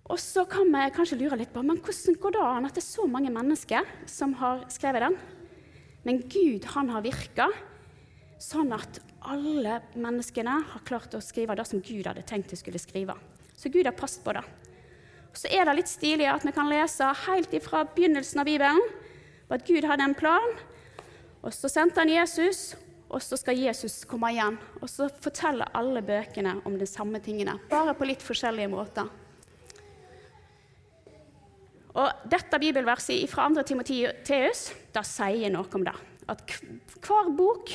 Og 0.08 0.20
så 0.24 0.46
kan 0.48 0.70
vi 0.72 0.86
kanskje 0.96 1.18
lure 1.20 1.36
litt 1.40 1.52
på 1.52 1.64
men 1.66 1.82
hvordan 1.84 2.16
går 2.22 2.36
det 2.38 2.44
an 2.44 2.68
at 2.70 2.78
det 2.78 2.80
er 2.80 2.88
så 2.88 3.08
mange 3.12 3.32
mennesker 3.34 3.90
som 4.08 4.38
har 4.40 4.64
skrevet 4.72 5.04
den? 5.04 5.18
Men 6.08 6.22
Gud 6.32 6.64
han 6.72 6.94
har 6.94 7.04
virka 7.04 7.50
sånn 8.42 8.72
at 8.76 9.00
alle 9.28 9.82
menneskene 9.98 10.60
har 10.72 10.86
klart 10.88 11.16
å 11.18 11.24
skrive 11.24 11.56
det 11.58 11.66
som 11.68 11.82
Gud 11.84 12.08
hadde 12.08 12.26
tenkt 12.28 12.54
de 12.54 12.60
skulle 12.60 12.82
skrive. 12.82 13.18
Så 13.58 13.72
Gud 13.74 13.90
har 13.90 13.98
passet 13.98 14.24
på 14.26 14.36
det. 14.38 14.46
Så 15.38 15.50
er 15.54 15.68
det 15.68 15.76
litt 15.78 15.92
stilig 15.92 16.28
at 16.30 16.46
vi 16.46 16.54
kan 16.56 16.70
lese 16.70 17.08
helt 17.28 17.54
ifra 17.54 17.84
begynnelsen 17.94 18.42
av 18.42 18.50
Bibelen 18.50 18.82
at 19.54 19.64
Gud 19.68 19.86
hadde 19.88 20.04
en 20.04 20.18
plan, 20.18 20.58
og 21.46 21.54
så 21.56 21.70
sendte 21.72 22.02
han 22.02 22.12
Jesus, 22.12 22.74
og 23.08 23.22
så 23.24 23.38
skal 23.40 23.60
Jesus 23.60 24.02
komme 24.10 24.34
igjen. 24.34 24.58
Og 24.82 24.90
så 24.92 25.08
forteller 25.24 25.72
alle 25.78 26.02
bøkene 26.04 26.58
om 26.68 26.76
de 26.80 26.88
samme 26.90 27.22
tingene, 27.24 27.56
bare 27.72 27.96
på 27.96 28.10
litt 28.10 28.26
forskjellige 28.26 28.72
måter. 28.74 29.08
Og 31.98 32.28
dette 32.30 32.60
bibelverset 32.62 33.24
fra 33.32 33.48
2. 33.50 33.64
Timoteus 33.66 34.68
da 34.94 35.02
sier 35.08 35.50
noe 35.54 35.70
om 35.74 35.86
det. 35.88 35.96
At 36.30 36.44
hver 37.00 37.32
bok 37.38 37.72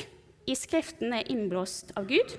i 0.49 0.55
Skriften 0.57 1.13
er 1.15 1.29
innblåst 1.31 1.93
av 1.99 2.07
Gud 2.09 2.35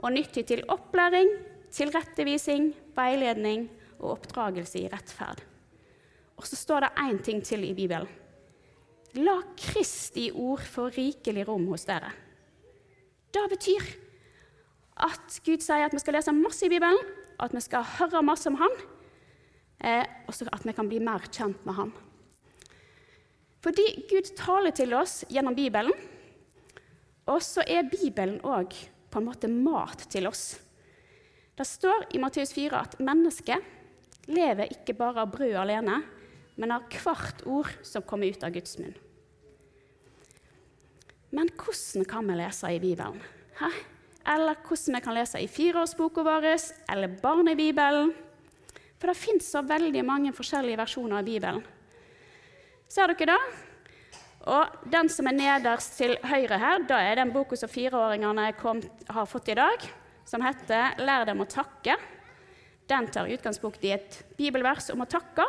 og 0.00 0.14
nyttig 0.14 0.46
til 0.48 0.62
opplæring, 0.72 1.28
tilrettevising, 1.74 2.70
veiledning 2.96 3.66
og 4.00 4.16
oppdragelse 4.16 4.80
i 4.80 4.88
rettferd. 4.90 5.42
Og 6.40 6.46
så 6.48 6.56
står 6.56 6.86
det 6.86 6.94
én 7.04 7.20
ting 7.22 7.42
til 7.44 7.66
i 7.68 7.74
Bibelen. 7.76 8.08
La 9.20 9.40
Kristi 9.58 10.30
ord 10.30 10.62
få 10.64 10.86
rikelig 10.94 11.44
rom 11.48 11.66
hos 11.68 11.84
dere. 11.88 12.12
Det 13.34 13.42
betyr 13.50 13.88
at 15.04 15.40
Gud 15.44 15.62
sier 15.64 15.86
at 15.86 15.94
vi 15.94 16.00
skal 16.02 16.16
lese 16.16 16.34
masse 16.34 16.64
i 16.66 16.70
Bibelen, 16.72 16.98
at 17.40 17.52
vi 17.54 17.62
skal 17.64 17.86
høre 17.98 18.22
masse 18.24 18.48
om 18.50 18.58
Han, 18.60 18.72
eh, 19.84 20.06
og 20.28 20.34
at 20.52 20.64
vi 20.66 20.74
kan 20.76 20.88
bli 20.88 21.00
mer 21.02 21.26
kjent 21.28 21.66
med 21.66 21.76
Han. 21.76 21.92
Fordi 23.60 23.86
Gud 24.08 24.32
taler 24.38 24.72
til 24.72 24.94
oss 24.96 25.24
gjennom 25.28 25.56
Bibelen, 25.56 25.92
og 27.28 27.42
så 27.44 27.64
er 27.66 27.88
Bibelen 27.90 28.40
òg 28.46 28.74
på 29.10 29.20
en 29.20 29.26
måte 29.26 29.50
mat 29.50 30.06
til 30.12 30.28
oss. 30.30 30.54
Det 31.56 31.66
står 31.66 32.08
i 32.14 32.20
Matteus 32.22 32.54
4 32.56 32.78
at 32.78 32.96
mennesket 33.02 34.30
lever 34.30 34.70
ikke 34.72 34.96
bare 34.96 35.24
av 35.24 35.32
brød 35.34 35.58
alene, 35.60 36.00
men 36.56 36.74
av 36.74 36.86
hvert 36.92 37.42
ord 37.48 37.70
som 37.86 38.04
kommer 38.06 38.30
ut 38.30 38.44
av 38.44 38.54
Guds 38.54 38.78
munn. 38.80 38.96
Men 41.30 41.50
hvordan 41.54 42.06
kan 42.10 42.26
vi 42.26 42.38
lese 42.40 42.72
i 42.74 42.80
Bibelen? 42.82 43.20
Hæ? 43.60 43.70
Eller 44.30 44.58
hvordan 44.66 44.96
vi 44.96 45.02
kan 45.04 45.16
lese 45.16 45.40
i 45.40 45.48
fireårsboka 45.48 46.24
vår, 46.26 46.48
eller 46.90 47.16
Barnebibelen? 47.22 48.12
For 49.00 49.08
det 49.08 49.16
fins 49.16 49.48
så 49.48 49.62
veldig 49.64 50.02
mange 50.04 50.32
forskjellige 50.36 50.80
versjoner 50.80 51.20
av 51.20 51.28
Bibelen. 51.28 51.62
Ser 52.90 53.12
dere 53.14 53.32
det? 53.32 53.69
Og 54.48 54.76
den 54.88 55.10
som 55.12 55.28
er 55.28 55.36
nederst 55.36 55.98
til 55.98 56.14
høyre 56.24 56.58
her, 56.60 56.84
da 56.88 57.00
er 57.04 57.20
den 57.20 57.32
boka 57.34 57.58
som 57.60 57.68
fireåringene 57.68 58.46
kom, 58.60 58.80
har 59.08 59.28
fått 59.28 59.50
i 59.52 59.58
dag, 59.58 59.84
som 60.24 60.40
heter 60.40 60.96
'Lær 60.98 61.26
dem 61.26 61.40
å 61.40 61.48
takke'. 61.48 61.98
Den 62.88 63.06
tar 63.06 63.28
utgangspunkt 63.28 63.84
i 63.84 63.92
et 63.92 64.22
bibelvers 64.36 64.90
om 64.90 65.02
å 65.02 65.08
takke. 65.08 65.44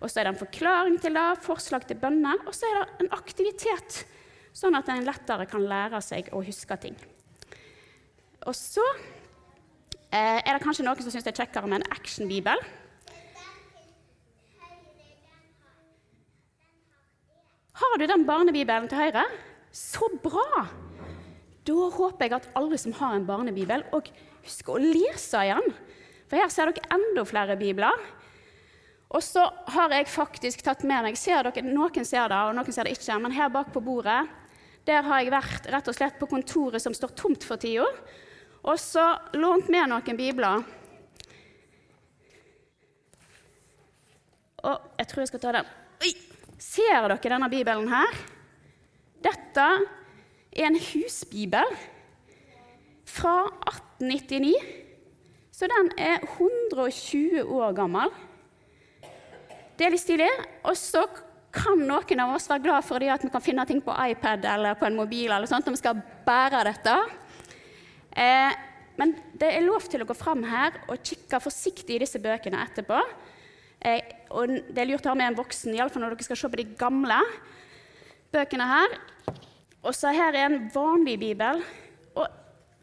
Og 0.00 0.10
så 0.10 0.20
er 0.20 0.24
det 0.24 0.34
en 0.34 0.46
forklaring 0.46 1.00
til 1.00 1.14
det, 1.14 1.42
forslag 1.42 1.86
til 1.86 1.96
bønner, 1.96 2.36
og 2.46 2.54
så 2.54 2.66
er 2.66 2.74
det 2.78 3.00
en 3.00 3.12
aktivitet, 3.12 4.04
sånn 4.52 4.74
at 4.76 4.88
en 4.88 5.04
lettere 5.04 5.46
kan 5.46 5.60
lære 5.60 6.00
seg 6.02 6.28
å 6.32 6.44
huske 6.44 6.76
ting. 6.80 6.96
Og 8.46 8.54
så 8.54 8.84
Eh, 10.10 10.40
er 10.42 10.56
det 10.56 10.62
kanskje 10.64 10.82
noen 10.82 10.98
som 11.04 11.12
syns 11.12 11.22
det 11.22 11.30
er 11.36 11.44
kjekkere 11.44 11.68
med 11.70 11.84
en 11.84 11.92
actionbibel? 11.94 12.58
Har 17.80 17.98
du 17.98 18.06
den 18.06 18.26
barnebibelen 18.28 18.88
til 18.90 19.00
høyre? 19.00 19.24
Så 19.72 20.08
bra! 20.22 20.66
Da 21.64 21.76
håper 21.94 22.26
jeg 22.26 22.36
at 22.36 22.48
alle 22.58 22.78
som 22.80 22.94
har 22.98 23.14
en 23.16 23.26
barnebibel, 23.28 23.84
og 23.96 24.08
husker 24.44 24.76
å 24.76 24.82
lese 24.82 25.44
i 25.46 25.52
den. 25.52 25.76
For 26.28 26.40
her 26.40 26.50
ser 26.52 26.70
dere 26.70 26.90
enda 26.96 27.24
flere 27.28 27.56
bibler. 27.60 28.08
Og 29.10 29.22
så 29.26 29.42
har 29.74 29.90
jeg 29.94 30.10
faktisk 30.12 30.62
tatt 30.62 30.84
med 30.86 31.08
meg 31.08 31.18
ser 31.18 31.42
dere, 31.48 31.64
Noen 31.66 32.06
ser 32.06 32.30
det, 32.30 32.40
og 32.46 32.54
noen 32.54 32.74
ser 32.74 32.86
det 32.86 32.94
ikke. 32.98 33.18
Men 33.22 33.34
her 33.34 33.50
bak 33.52 33.72
på 33.74 33.82
bordet 33.84 34.22
der 34.88 35.04
har 35.04 35.20
jeg 35.20 35.32
vært 35.34 35.68
rett 35.70 35.90
og 35.90 35.96
slett 35.96 36.18
på 36.20 36.28
kontoret 36.30 36.82
som 36.82 36.94
står 36.96 37.14
tomt 37.18 37.44
for 37.46 37.60
tida. 37.60 37.88
Og 38.60 38.80
så 38.80 39.04
lånt 39.36 39.70
med 39.72 39.90
noen 39.90 40.18
bibler. 40.18 40.64
Og 44.60 44.90
jeg 45.00 45.08
tror 45.08 45.24
jeg 45.24 45.32
skal 45.32 45.42
ta 45.46 45.56
den. 45.60 45.72
Oi! 46.04 46.29
Ser 46.60 47.08
dere 47.08 47.16
denne 47.16 47.48
bibelen 47.48 47.88
her? 47.88 48.16
Dette 49.24 49.66
er 50.52 50.66
en 50.68 50.76
husbibel 50.76 51.72
fra 53.08 53.36
1899. 53.70 54.52
Så 55.56 55.68
den 55.72 55.88
er 55.96 56.20
120 56.20 57.48
år 57.48 57.72
gammel. 57.76 58.12
Det 59.76 59.88
er 59.88 59.94
litt 59.94 60.04
stilig. 60.04 60.28
Og 60.68 60.76
så 60.76 61.06
kan 61.50 61.80
noen 61.80 62.22
av 62.22 62.36
oss 62.36 62.48
være 62.50 62.66
glad 62.68 62.86
for 62.86 63.00
at 63.00 63.24
vi 63.24 63.32
kan 63.32 63.44
finne 63.44 63.64
ting 63.66 63.80
på 63.82 63.96
iPad 64.12 64.44
eller 64.52 64.76
på 64.78 64.86
en 64.86 65.00
mobil 65.00 65.32
eller 65.32 65.48
sånt, 65.50 65.64
når 65.66 65.78
vi 65.78 65.80
skal 65.80 66.04
bære 66.28 66.62
dette. 66.68 66.96
Eh, 68.12 68.52
men 69.00 69.16
det 69.40 69.48
er 69.48 69.64
lov 69.64 69.88
til 69.88 70.04
å 70.04 70.06
gå 70.06 70.14
fram 70.14 70.44
her 70.44 70.76
og 70.90 71.00
kikke 71.00 71.40
forsiktig 71.40 71.96
i 71.96 72.02
disse 72.04 72.20
bøkene 72.22 72.60
etterpå. 72.68 73.00
Eh, 73.80 74.19
og 74.30 74.50
det 74.70 74.78
er 74.78 74.88
lurt 74.90 75.06
å 75.06 75.12
ha 75.12 75.18
med 75.18 75.32
en 75.32 75.38
voksen, 75.40 75.74
iallfall 75.74 76.04
når 76.04 76.14
dere 76.14 76.26
skal 76.28 76.38
se 76.38 76.50
på 76.50 76.60
de 76.60 76.66
gamle 76.78 77.18
bøkene 78.30 78.68
her. 78.70 78.94
Og 79.80 79.96
så 79.96 80.12
her 80.14 80.36
er 80.36 80.46
en 80.46 80.68
vanlig 80.70 81.16
bibel. 81.18 81.62
Og 82.14 82.26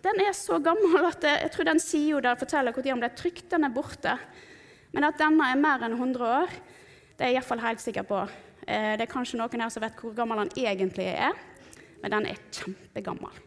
den 0.04 0.24
er 0.25 0.36
så 0.36 0.60
gammel 0.63 1.08
at 1.08 1.24
jeg 1.24 1.54
tror 1.54 1.70
den 1.70 1.82
sida 1.84 2.24
der 2.25 2.42
forteller 2.42 2.75
når 2.75 2.89
den 2.89 3.04
ble 3.06 3.12
trykt, 3.16 3.48
den 3.54 3.68
er 3.68 3.74
borte. 3.75 4.18
Men 4.92 5.08
at 5.08 5.20
denne 5.20 5.48
er 5.51 5.62
mer 5.62 5.88
enn 5.88 5.96
100 5.96 6.27
år, 6.27 6.54
det 7.18 7.25
er 7.25 7.32
jeg 7.32 7.39
iallfall 7.39 7.63
helt 7.63 7.84
sikker 7.84 8.08
på. 8.08 8.22
Eh, 8.68 8.94
det 9.00 9.08
er 9.08 9.12
kanskje 9.12 9.39
noen 9.39 9.63
her 9.63 9.72
som 9.72 9.84
vet 9.84 10.00
hvor 10.01 10.16
gammel 10.18 10.44
den 10.44 10.56
egentlig 10.68 11.08
er, 11.13 11.36
men 12.01 12.13
den 12.13 12.27
er 12.30 12.42
kjempegammel. 12.51 13.44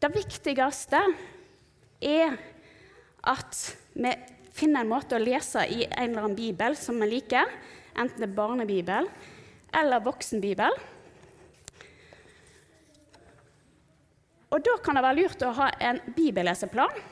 Det 0.00 0.12
viktigste 0.12 1.00
er 2.04 2.36
at 3.26 3.58
vi 3.96 4.12
finner 4.56 4.84
en 4.84 4.90
måte 4.90 5.18
å 5.18 5.22
lese 5.22 5.64
i 5.68 5.84
en 5.84 6.10
eller 6.10 6.22
annen 6.22 6.38
bibel 6.38 6.76
som 6.78 7.00
vi 7.02 7.10
liker, 7.10 7.50
enten 7.96 8.22
det 8.22 8.28
er 8.30 8.36
barnebibel 8.36 9.08
eller 9.76 10.04
voksenbibel. 10.04 10.78
Og 14.54 14.62
da 14.64 14.76
kan 14.80 14.96
det 14.96 15.04
være 15.04 15.18
lurt 15.20 15.42
å 15.44 15.52
ha 15.58 15.68
en 15.84 16.00
bibelleseplan. 16.16 17.02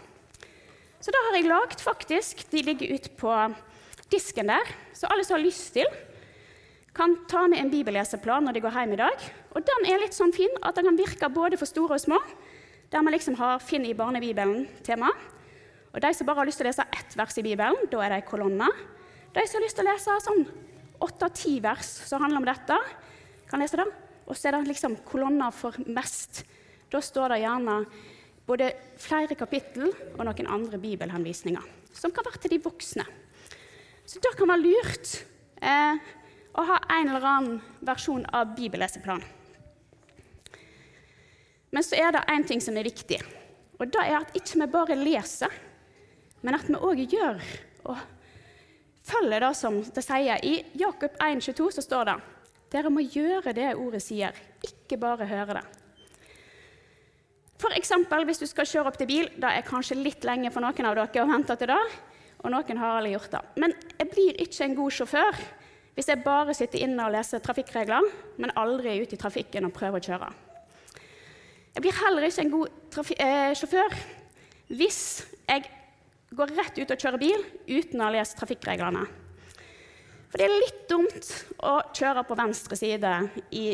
Så 1.05 1.13
da 1.13 1.21
har 1.27 1.37
jeg 1.37 1.49
lagd 1.51 1.83
faktisk 1.85 2.47
De 2.49 2.63
ligger 2.65 2.95
ute 2.97 3.11
på 3.19 3.33
disken 4.09 4.49
der. 4.49 4.71
Så 4.97 5.11
alle 5.11 5.27
som 5.27 5.37
har 5.37 5.45
lyst 5.45 5.75
til, 5.75 5.89
kan 6.95 7.17
ta 7.29 7.43
med 7.51 7.59
en 7.59 7.73
bibelleseplan 7.73 8.47
når 8.47 8.57
de 8.57 8.63
går 8.65 8.77
hjem 8.79 8.95
i 8.95 9.01
dag. 9.03 9.29
Og 9.53 9.67
den 9.67 9.89
er 9.91 10.01
litt 10.01 10.17
sånn 10.17 10.33
fin 10.33 10.53
at 10.63 10.79
den 10.79 10.87
kan 10.87 10.99
virke 10.99 11.29
både 11.33 11.59
for 11.59 11.69
store 11.69 11.99
og 11.99 12.05
små. 12.05 12.21
Der 12.93 13.03
man 13.03 13.13
liksom 13.13 13.35
har 13.35 13.59
'Finn 13.59 13.85
i 13.85 13.95
barnebibelen'-tema. 13.95 15.11
Og 15.95 16.03
de 16.03 16.11
som 16.15 16.27
bare 16.27 16.43
har 16.43 16.49
lyst 16.49 16.59
til 16.59 16.67
å 16.67 16.73
lese 16.73 16.87
ett 16.91 17.15
vers 17.15 17.37
i 17.39 17.45
Bibelen, 17.47 17.87
da 17.91 18.01
er 18.03 18.11
det 18.11 18.23
ei 18.23 18.27
kolonne. 18.27 18.67
De 19.35 19.45
som 19.47 19.61
har 19.61 19.65
lyst 19.65 19.79
til 19.79 19.87
å 19.87 19.93
lese 19.93 20.17
sånn 20.25 20.43
åtte-ti 21.05 21.59
vers 21.63 21.91
som 22.09 22.23
handler 22.25 22.43
om 22.43 22.49
dette, 22.49 22.79
kan 23.51 23.63
lese 23.63 23.79
det. 23.79 23.87
Og 24.27 24.35
så 24.35 24.49
er 24.49 24.57
det 24.57 24.73
liksom 24.73 24.97
kolonner 25.07 25.55
for 25.55 25.77
mest. 25.87 26.43
Da 26.91 26.99
står 27.03 27.35
det 27.35 27.45
gjerne 27.45 27.77
både 28.47 28.73
flere 29.01 29.37
kapittel 29.39 29.93
og 30.17 30.25
noen 30.27 30.51
andre 30.51 30.81
bibelhenvisninger, 30.83 31.63
som 31.95 32.13
kan 32.13 32.27
være 32.27 32.43
til 32.43 32.57
de 32.57 32.65
voksne. 32.65 33.07
Så 34.05 34.21
det 34.21 34.35
kan 34.37 34.51
være 34.51 34.65
lurt 34.67 35.15
eh, 35.65 36.03
å 36.55 36.65
ha 36.69 36.81
en 36.99 37.13
eller 37.13 37.29
annen 37.29 37.63
versjon 37.87 38.27
av 38.35 38.53
bibelleseplanen. 38.59 39.25
Men 41.75 41.83
så 41.83 41.97
er 41.99 42.13
det 42.15 42.27
én 42.31 42.45
ting 42.47 42.61
som 42.63 42.77
er 42.79 42.87
viktig, 42.87 43.17
og 43.81 43.89
det 43.91 44.03
er 44.05 44.21
at 44.21 44.37
ikke 44.39 44.61
vi 44.61 44.69
bare 44.71 44.99
leser, 44.99 45.51
men 46.45 46.59
at 46.59 46.69
vi 46.69 46.77
òg 46.77 47.01
gjør 47.09 47.41
og 47.91 48.03
følger 49.05 49.45
det 49.45 49.53
som 49.59 49.81
det 49.83 50.05
sier. 50.05 50.41
I 50.45 50.61
Jakob 50.81 51.17
1,22 51.21 51.71
så 51.79 51.85
står 51.85 52.11
det 52.11 52.19
dere 52.75 52.91
må 52.91 53.05
gjøre 53.07 53.53
det 53.55 53.69
ordet 53.79 54.01
sier, 54.03 54.35
ikke 54.67 54.99
bare 54.99 55.29
høre 55.31 55.61
det. 55.61 55.65
For 57.63 57.71
eksempel, 57.79 58.25
hvis 58.27 58.43
du 58.43 58.49
skal 58.51 58.67
kjøre 58.67 58.91
opp 58.91 58.97
til 58.99 59.09
bil, 59.09 59.29
det 59.39 59.51
er 59.51 59.67
kanskje 59.67 60.01
litt 60.01 60.25
lenge 60.27 60.51
for 60.51 60.65
noen 60.65 60.89
av 60.89 60.97
dere 60.99 61.23
å 61.23 61.29
vente 61.31 61.55
til 61.61 61.71
det, 61.71 61.83
og 62.43 62.51
noen 62.53 62.81
har 62.81 62.97
aldri 62.99 63.13
gjort 63.15 63.37
det. 63.37 63.43
Men 63.63 63.77
jeg 64.01 64.11
blir 64.11 64.41
ikke 64.43 64.67
en 64.67 64.75
god 64.81 64.97
sjåfør 64.99 65.45
hvis 65.95 66.11
jeg 66.11 66.25
bare 66.25 66.57
sitter 66.59 66.83
inne 66.83 67.07
og 67.07 67.15
leser 67.15 67.39
trafikkregler, 67.39 68.09
men 68.43 68.53
aldri 68.59 68.91
er 68.91 69.07
ute 69.07 69.15
i 69.15 69.21
trafikken 69.21 69.69
og 69.69 69.77
prøver 69.77 70.03
å 70.03 70.09
kjøre. 70.09 70.33
Jeg 71.77 71.85
blir 71.85 72.01
heller 72.01 72.27
ikke 72.27 72.43
en 72.43 72.53
god 72.53 72.99
eh, 73.15 73.55
sjåfør 73.59 73.97
hvis 74.75 75.01
jeg 75.47 75.71
går 76.37 76.55
rett 76.59 76.79
ut 76.81 76.91
og 76.91 77.01
kjører 77.01 77.21
bil 77.21 77.45
uten 77.69 78.01
å 78.01 78.09
ha 78.09 78.15
lest 78.15 78.37
trafikkreglene. 78.39 79.05
For 80.29 80.41
det 80.41 80.47
er 80.49 80.55
litt 80.59 80.85
dumt 80.91 81.31
å 81.63 81.77
kjøre 81.95 82.25
på 82.27 82.37
venstre 82.39 82.79
side 82.79 83.11
i 83.55 83.67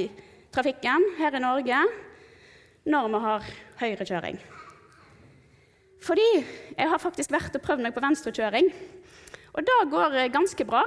trafikken 0.53 1.07
her 1.17 1.37
i 1.39 1.43
Norge 1.43 1.83
når 2.91 3.13
vi 3.13 3.21
har 3.25 3.47
høyrekjøring. 3.81 4.41
Fordi 6.01 6.29
jeg 6.33 6.89
har 6.89 7.01
faktisk 7.01 7.33
vært 7.33 7.57
og 7.57 7.65
prøvd 7.65 7.85
meg 7.85 7.95
på 7.97 8.03
venstrekjøring, 8.05 8.71
og 9.53 9.67
det 9.67 9.79
går 9.93 10.17
ganske 10.33 10.65
bra. 10.69 10.85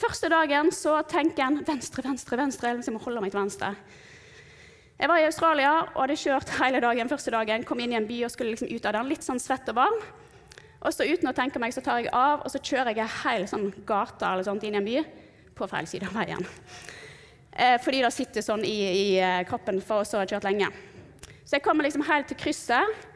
Første 0.00 0.30
dagen 0.32 0.70
så 0.72 0.98
tenker 1.08 1.44
en 1.44 1.60
venstre, 1.64 2.04
venstre, 2.04 2.38
venstre. 2.40 2.70
Jeg 2.70 2.80
liksom 2.80 2.96
må 2.96 3.02
holde 3.04 3.22
meg 3.24 3.32
til 3.32 3.42
venstre. 3.42 3.74
Jeg 5.00 5.08
var 5.08 5.20
i 5.20 5.28
Australia 5.28 5.74
og 5.82 6.00
hadde 6.02 6.16
kjørt 6.20 6.54
hele 6.58 6.80
dagen 6.84 7.08
første 7.08 7.32
dagen. 7.32 7.64
Kom 7.68 7.80
inn 7.80 7.92
i 7.94 7.98
en 8.00 8.08
by 8.08 8.22
og 8.26 8.32
skulle 8.32 8.54
liksom 8.54 8.72
ut 8.72 8.88
av 8.88 8.96
den, 8.98 9.12
litt 9.12 9.24
sånn 9.24 9.40
svett 9.40 9.68
og 9.72 9.78
varm. 9.78 10.00
Og 10.80 10.94
så 10.96 11.04
uten 11.04 11.28
å 11.28 11.36
tenke 11.36 11.60
meg, 11.60 11.74
så 11.76 11.82
tar 11.84 12.00
jeg 12.00 12.12
av, 12.16 12.40
og 12.44 12.52
så 12.52 12.60
kjører 12.62 12.96
jeg 12.96 13.16
hele 13.24 13.48
sånn 13.50 13.68
gata 13.86 14.32
eller 14.32 14.46
sånt 14.46 14.64
inn 14.64 14.78
i 14.78 14.80
en 14.80 14.86
by 14.86 15.02
på 15.56 15.68
feil 15.68 15.88
side 15.90 16.08
av 16.08 16.16
veien. 16.16 16.46
Eh, 17.52 17.76
fordi 17.84 18.00
det 18.00 18.12
sitter 18.16 18.44
sånn 18.44 18.64
i, 18.64 18.76
i 18.88 19.06
eh, 19.20 19.42
kroppen 19.48 19.82
for 19.84 20.00
å 20.00 20.22
ha 20.22 20.26
kjørt 20.28 20.46
lenge. 20.48 20.70
Så 21.44 21.58
jeg 21.58 21.64
kommer 21.66 21.84
liksom 21.84 22.06
helt 22.08 22.30
til 22.30 22.38
krysset, 22.40 23.08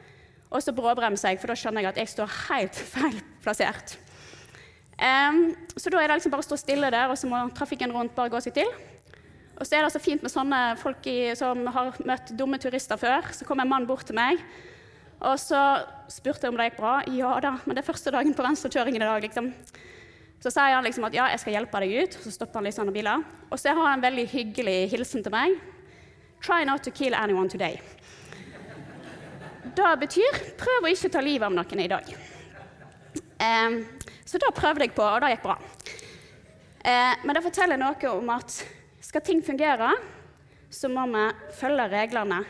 og 0.51 0.63
så 0.63 0.75
bråbremser 0.77 1.33
jeg, 1.33 1.41
for 1.41 1.51
da 1.51 1.57
skjønner 1.59 1.85
jeg 1.85 1.95
at 1.95 2.01
jeg 2.03 2.13
står 2.13 2.35
helt 2.49 2.81
feil 2.95 3.21
plassert. 3.45 3.97
Um, 4.95 5.49
så 5.75 5.91
da 5.91 5.99
er 5.99 6.11
det 6.11 6.21
liksom 6.21 6.35
bare 6.35 6.45
å 6.45 6.47
stå 6.47 6.59
stille 6.61 6.91
der, 6.93 7.11
og 7.11 7.19
så 7.19 7.31
må 7.31 7.41
trafikken 7.57 7.95
rundt 7.95 8.15
bare 8.15 8.31
gå 8.31 8.43
seg 8.45 8.55
til. 8.61 8.69
Og 9.55 9.67
så 9.67 9.79
er 9.79 9.87
det 9.87 9.95
så 9.95 10.03
fint 10.03 10.23
med 10.23 10.33
sånne 10.33 10.61
folk 10.81 11.07
i, 11.11 11.33
som 11.39 11.65
har 11.75 11.95
møtt 12.07 12.33
dumme 12.39 12.59
turister 12.63 12.99
før. 12.99 13.31
Så 13.35 13.47
kom 13.47 13.63
en 13.63 13.71
mann 13.71 13.87
bort 13.87 14.07
til 14.09 14.19
meg, 14.19 14.43
og 15.31 15.41
så 15.41 15.61
spurte 16.13 16.47
jeg 16.47 16.53
om 16.53 16.59
det 16.61 16.69
gikk 16.71 16.79
bra. 16.79 16.95
Ja 17.13 17.35
da, 17.43 17.57
men 17.65 17.77
det 17.77 17.83
er 17.85 17.89
første 17.89 18.13
dagen 18.15 18.37
på 18.37 18.45
venstrekjøringen 18.45 19.03
i 19.03 19.09
dag, 19.09 19.25
liksom. 19.25 19.51
Så 20.45 20.53
sier 20.53 20.75
han 20.77 20.85
liksom 20.85 21.07
at 21.09 21.15
ja, 21.17 21.31
jeg 21.33 21.41
skal 21.41 21.55
hjelpe 21.57 21.81
deg 21.81 21.95
ut. 22.05 22.17
Så 22.21 22.33
stopper 22.35 22.61
han 22.61 22.69
litt 22.69 22.77
sånne 22.77 22.93
biler. 22.93 23.23
Og 23.49 23.61
så 23.61 23.73
har 23.73 23.87
han 23.87 23.99
en 23.99 24.05
veldig 24.05 24.27
hyggelig 24.29 24.77
hilsen 24.93 25.25
til 25.25 25.33
meg. 25.33 25.55
Try 26.45 26.67
not 26.69 26.85
to 26.85 26.93
kill 26.93 27.17
anyone 27.17 27.49
today. 27.49 27.79
Det 29.75 29.93
betyr 30.03 30.41
prøv 30.61 30.85
å 30.85 30.91
ikke 30.93 31.11
ta 31.15 31.23
livet 31.25 31.49
av 31.49 31.55
noen 31.57 31.81
i 31.81 31.89
dag. 31.91 32.11
Eh, 33.41 33.79
så 34.29 34.41
da 34.43 34.53
prøvde 34.55 34.85
jeg 34.85 34.93
på, 34.95 35.07
og 35.07 35.25
det 35.25 35.33
gikk 35.33 35.47
bra. 35.47 35.57
Eh, 36.85 37.25
men 37.25 37.33
det 37.33 37.45
forteller 37.47 37.81
noe 37.81 38.13
om 38.13 38.35
at 38.37 38.59
skal 39.01 39.25
ting 39.25 39.41
fungere, 39.45 39.95
så 40.69 40.91
må 40.93 41.07
vi 41.09 41.25
følge 41.57 41.89
reglene 41.89 42.43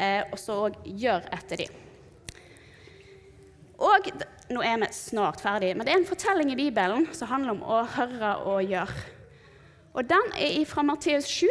og 0.00 0.38
så 0.40 0.56
òg 0.66 0.80
gjør 0.84 1.28
etter 1.32 1.64
dem. 1.64 1.82
Og 3.76 4.08
nå 4.52 4.62
er 4.64 4.80
vi 4.80 4.88
snart 4.96 5.42
ferdig, 5.44 5.74
men 5.76 5.86
det 5.86 5.92
er 5.92 6.00
en 6.00 6.08
fortelling 6.08 6.52
i 6.52 6.58
Bibelen 6.58 7.08
som 7.16 7.28
handler 7.28 7.56
om 7.56 7.64
å 7.64 7.82
høre 7.96 8.32
og 8.48 8.64
gjøre. 8.64 9.00
Og 9.96 10.04
den 10.08 10.32
er 10.36 10.64
fra 10.68 10.84
Matteus 10.84 11.28
7. 11.28 11.48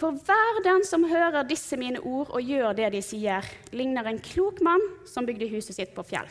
For 0.00 0.16
hver 0.26 0.62
den 0.64 0.82
som 0.88 1.04
hører 1.06 1.46
disse 1.46 1.76
mine 1.78 2.00
ord 2.02 2.32
og 2.34 2.42
gjør 2.42 2.74
det 2.76 2.90
de 2.96 3.02
sier, 3.04 3.46
ligner 3.72 4.08
en 4.10 4.18
klok 4.18 4.58
mann 4.64 4.82
som 5.06 5.28
bygde 5.28 5.52
huset 5.52 5.76
sitt 5.76 5.94
på 5.94 6.04
fjell. 6.08 6.26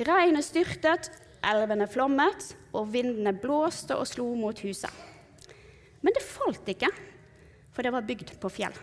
Regnet 0.00 0.46
styrtet, 0.46 1.10
elvene 1.44 1.84
flommet, 1.90 2.54
og 2.72 2.88
vindene 2.94 3.34
blåste 3.36 3.98
og 3.98 4.08
slo 4.08 4.30
mot 4.38 4.56
huset. 4.64 4.90
Men 6.00 6.16
det 6.16 6.24
falt 6.24 6.68
ikke, 6.70 6.88
for 7.80 7.88
det 7.88 7.94
var 7.94 8.04
bygd 8.04 8.34
på 8.36 8.48
fjell. 8.52 8.74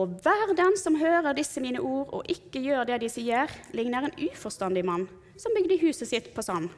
Og 0.00 0.14
hver 0.24 0.54
den 0.56 0.72
som 0.80 0.94
hører 0.96 1.34
disse 1.36 1.60
mine 1.60 1.82
ord 1.84 2.14
og 2.16 2.30
ikke 2.32 2.62
gjør 2.64 2.86
det 2.88 3.02
de 3.02 3.10
sier, 3.12 3.52
ligner 3.76 4.06
en 4.06 4.14
uforstandig 4.16 4.86
mann 4.88 5.04
som 5.36 5.52
bygde 5.52 5.76
huset 5.82 6.08
sitt 6.08 6.30
på 6.32 6.44
sand. 6.46 6.70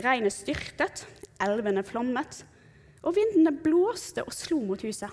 Regnet 0.00 0.32
styrtet, 0.32 1.02
elvene 1.44 1.82
flommet, 1.84 2.38
og 3.04 3.12
vindene 3.18 3.52
blåste 3.60 4.24
og 4.24 4.32
slo 4.32 4.62
mot 4.64 4.80
huset. 4.88 5.12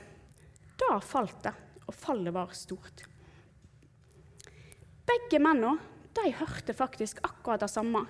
Da 0.80 1.02
falt 1.04 1.44
det, 1.50 1.54
og 1.84 2.00
fallet 2.00 2.32
var 2.32 2.56
stort. 2.56 3.04
Begge 5.04 5.44
mennene 5.44 5.76
de 6.16 6.32
hørte 6.40 6.78
faktisk 6.80 7.20
akkurat 7.28 7.68
det 7.68 7.74
samme. 7.76 8.06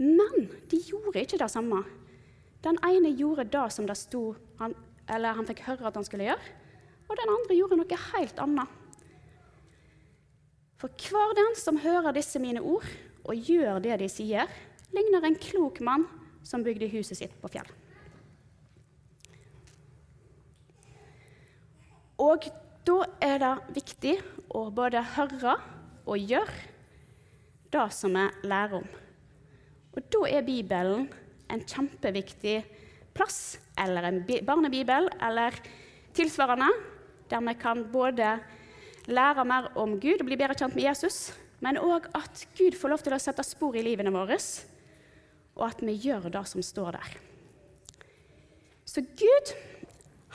Men 0.00 0.48
de 0.72 0.80
gjorde 0.88 1.20
ikke 1.20 1.44
det 1.44 1.52
samme. 1.52 1.84
Den 2.66 2.78
ene 2.82 3.12
gjorde 3.14 3.46
det 3.46 3.68
som 3.70 3.86
det 3.86 3.94
sto, 3.98 4.32
han, 4.58 4.74
eller 5.06 5.38
han 5.38 5.46
fikk 5.46 5.62
høre 5.68 5.86
at 5.86 5.96
han 5.98 6.06
skulle 6.06 6.26
gjøre, 6.26 6.54
og 7.06 7.18
den 7.20 7.30
andre 7.30 7.54
gjorde 7.54 7.78
noe 7.78 7.98
helt 8.10 8.40
annet. 8.42 8.72
For 10.76 10.90
hver 10.90 11.34
den 11.38 11.54
som 11.56 11.78
hører 11.80 12.16
disse 12.16 12.40
mine 12.42 12.60
ord 12.60 12.84
og 13.24 13.48
gjør 13.48 13.78
det 13.84 14.00
de 14.02 14.08
sier, 14.10 14.50
ligner 14.92 15.24
en 15.24 15.38
klok 15.38 15.78
mann 15.84 16.04
som 16.46 16.64
bygde 16.66 16.90
huset 16.90 17.18
sitt 17.18 17.36
på 17.40 17.50
fjell. 17.54 17.68
Og 22.22 22.48
da 22.86 22.98
er 23.22 23.40
det 23.42 23.54
viktig 23.76 24.14
å 24.56 24.66
både 24.74 25.02
høre 25.16 25.56
og 26.06 26.16
gjøre 26.18 26.58
det 27.74 27.86
som 27.92 28.14
vi 28.16 28.26
lærer 28.48 28.78
om. 28.80 28.86
Og 29.96 30.12
da 30.12 30.22
er 30.28 30.46
Bibelen 30.46 31.08
en 31.52 31.62
kjempeviktig 31.62 32.58
plass, 33.16 33.58
eller 33.78 34.08
en 34.08 34.22
barnebibel, 34.46 35.10
eller 35.22 35.56
tilsvarende, 36.16 36.68
der 37.30 37.42
vi 37.48 37.54
kan 37.60 37.84
både 37.92 38.38
lære 39.06 39.44
mer 39.44 39.70
om 39.78 39.98
Gud 40.00 40.20
og 40.20 40.28
bli 40.28 40.38
bedre 40.38 40.56
kjent 40.58 40.74
med 40.76 40.88
Jesus, 40.88 41.32
men 41.60 41.78
òg 41.80 42.08
at 42.14 42.46
Gud 42.58 42.76
får 42.76 42.92
lov 42.92 43.04
til 43.04 43.16
å 43.16 43.22
sette 43.22 43.44
spor 43.46 43.76
i 43.76 43.84
livene 43.84 44.12
våre, 44.14 44.38
og 45.56 45.64
at 45.70 45.80
vi 45.80 45.94
gjør 46.08 46.28
det 46.32 46.44
som 46.50 46.62
står 46.62 46.98
der. 46.98 47.16
Så 48.86 49.02
Gud 49.02 49.54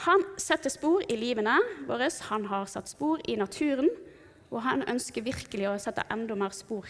han 0.06 0.24
setter 0.41 0.74
spor 0.74 1.04
i 1.06 1.17
livene 1.19 1.60
våre, 1.86 2.10
han 2.32 2.47
har 2.50 2.65
satt 2.71 2.89
spor 2.89 3.21
i 3.30 3.38
naturen, 3.38 3.89
og 4.52 4.63
han 4.65 4.84
ønsker 4.89 5.24
virkelig 5.24 5.67
å 5.69 5.78
sette 5.80 6.08
enda 6.12 6.36
mer 6.36 6.56
spor 6.56 6.89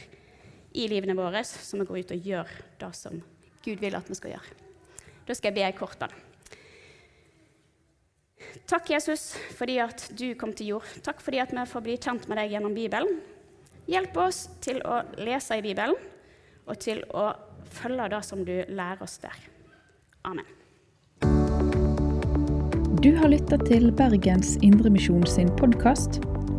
i 0.72 0.88
livene 0.88 1.18
våre, 1.18 1.44
så 1.44 1.78
vi 1.78 1.86
går 1.86 2.00
ut 2.00 2.14
og 2.16 2.30
gjør 2.32 2.54
det 2.80 2.92
som 2.98 3.20
Gud 3.66 3.82
vil 3.82 3.98
at 3.98 4.10
vi 4.10 4.18
skal 4.18 4.36
gjøre. 4.36 4.60
Da 5.28 5.38
skal 5.38 5.52
jeg 5.52 5.58
be 5.60 5.66
ei 5.68 5.78
kort 5.78 6.00
bønn. 6.02 6.16
Takk, 8.68 8.90
Jesus, 8.90 9.36
fordi 9.56 9.78
at 9.84 10.08
du 10.18 10.32
kom 10.40 10.54
til 10.58 10.74
jord. 10.74 10.88
Takk 11.06 11.22
fordi 11.24 11.40
at 11.44 11.54
vi 11.56 11.66
får 11.70 11.86
bli 11.86 11.98
kjent 12.02 12.28
med 12.30 12.40
deg 12.42 12.56
gjennom 12.56 12.76
Bibelen. 12.76 13.22
Hjelp 13.92 14.18
oss 14.24 14.46
til 14.64 14.82
å 14.88 15.02
lese 15.20 15.60
i 15.60 15.64
Bibelen 15.66 15.96
og 16.68 16.78
til 16.82 17.04
å 17.14 17.32
følge 17.72 18.10
det 18.14 18.24
som 18.28 18.44
du 18.46 18.56
lærer 18.70 19.04
oss 19.06 19.18
der. 19.24 19.38
Amen. 20.28 20.48
Du 23.02 23.16
har 23.18 23.32
lytta 23.34 23.58
til 23.66 23.90
Bergens 23.98 24.58
Indremisjon 24.62 25.26
sin 25.30 25.50
podkast. 25.58 26.22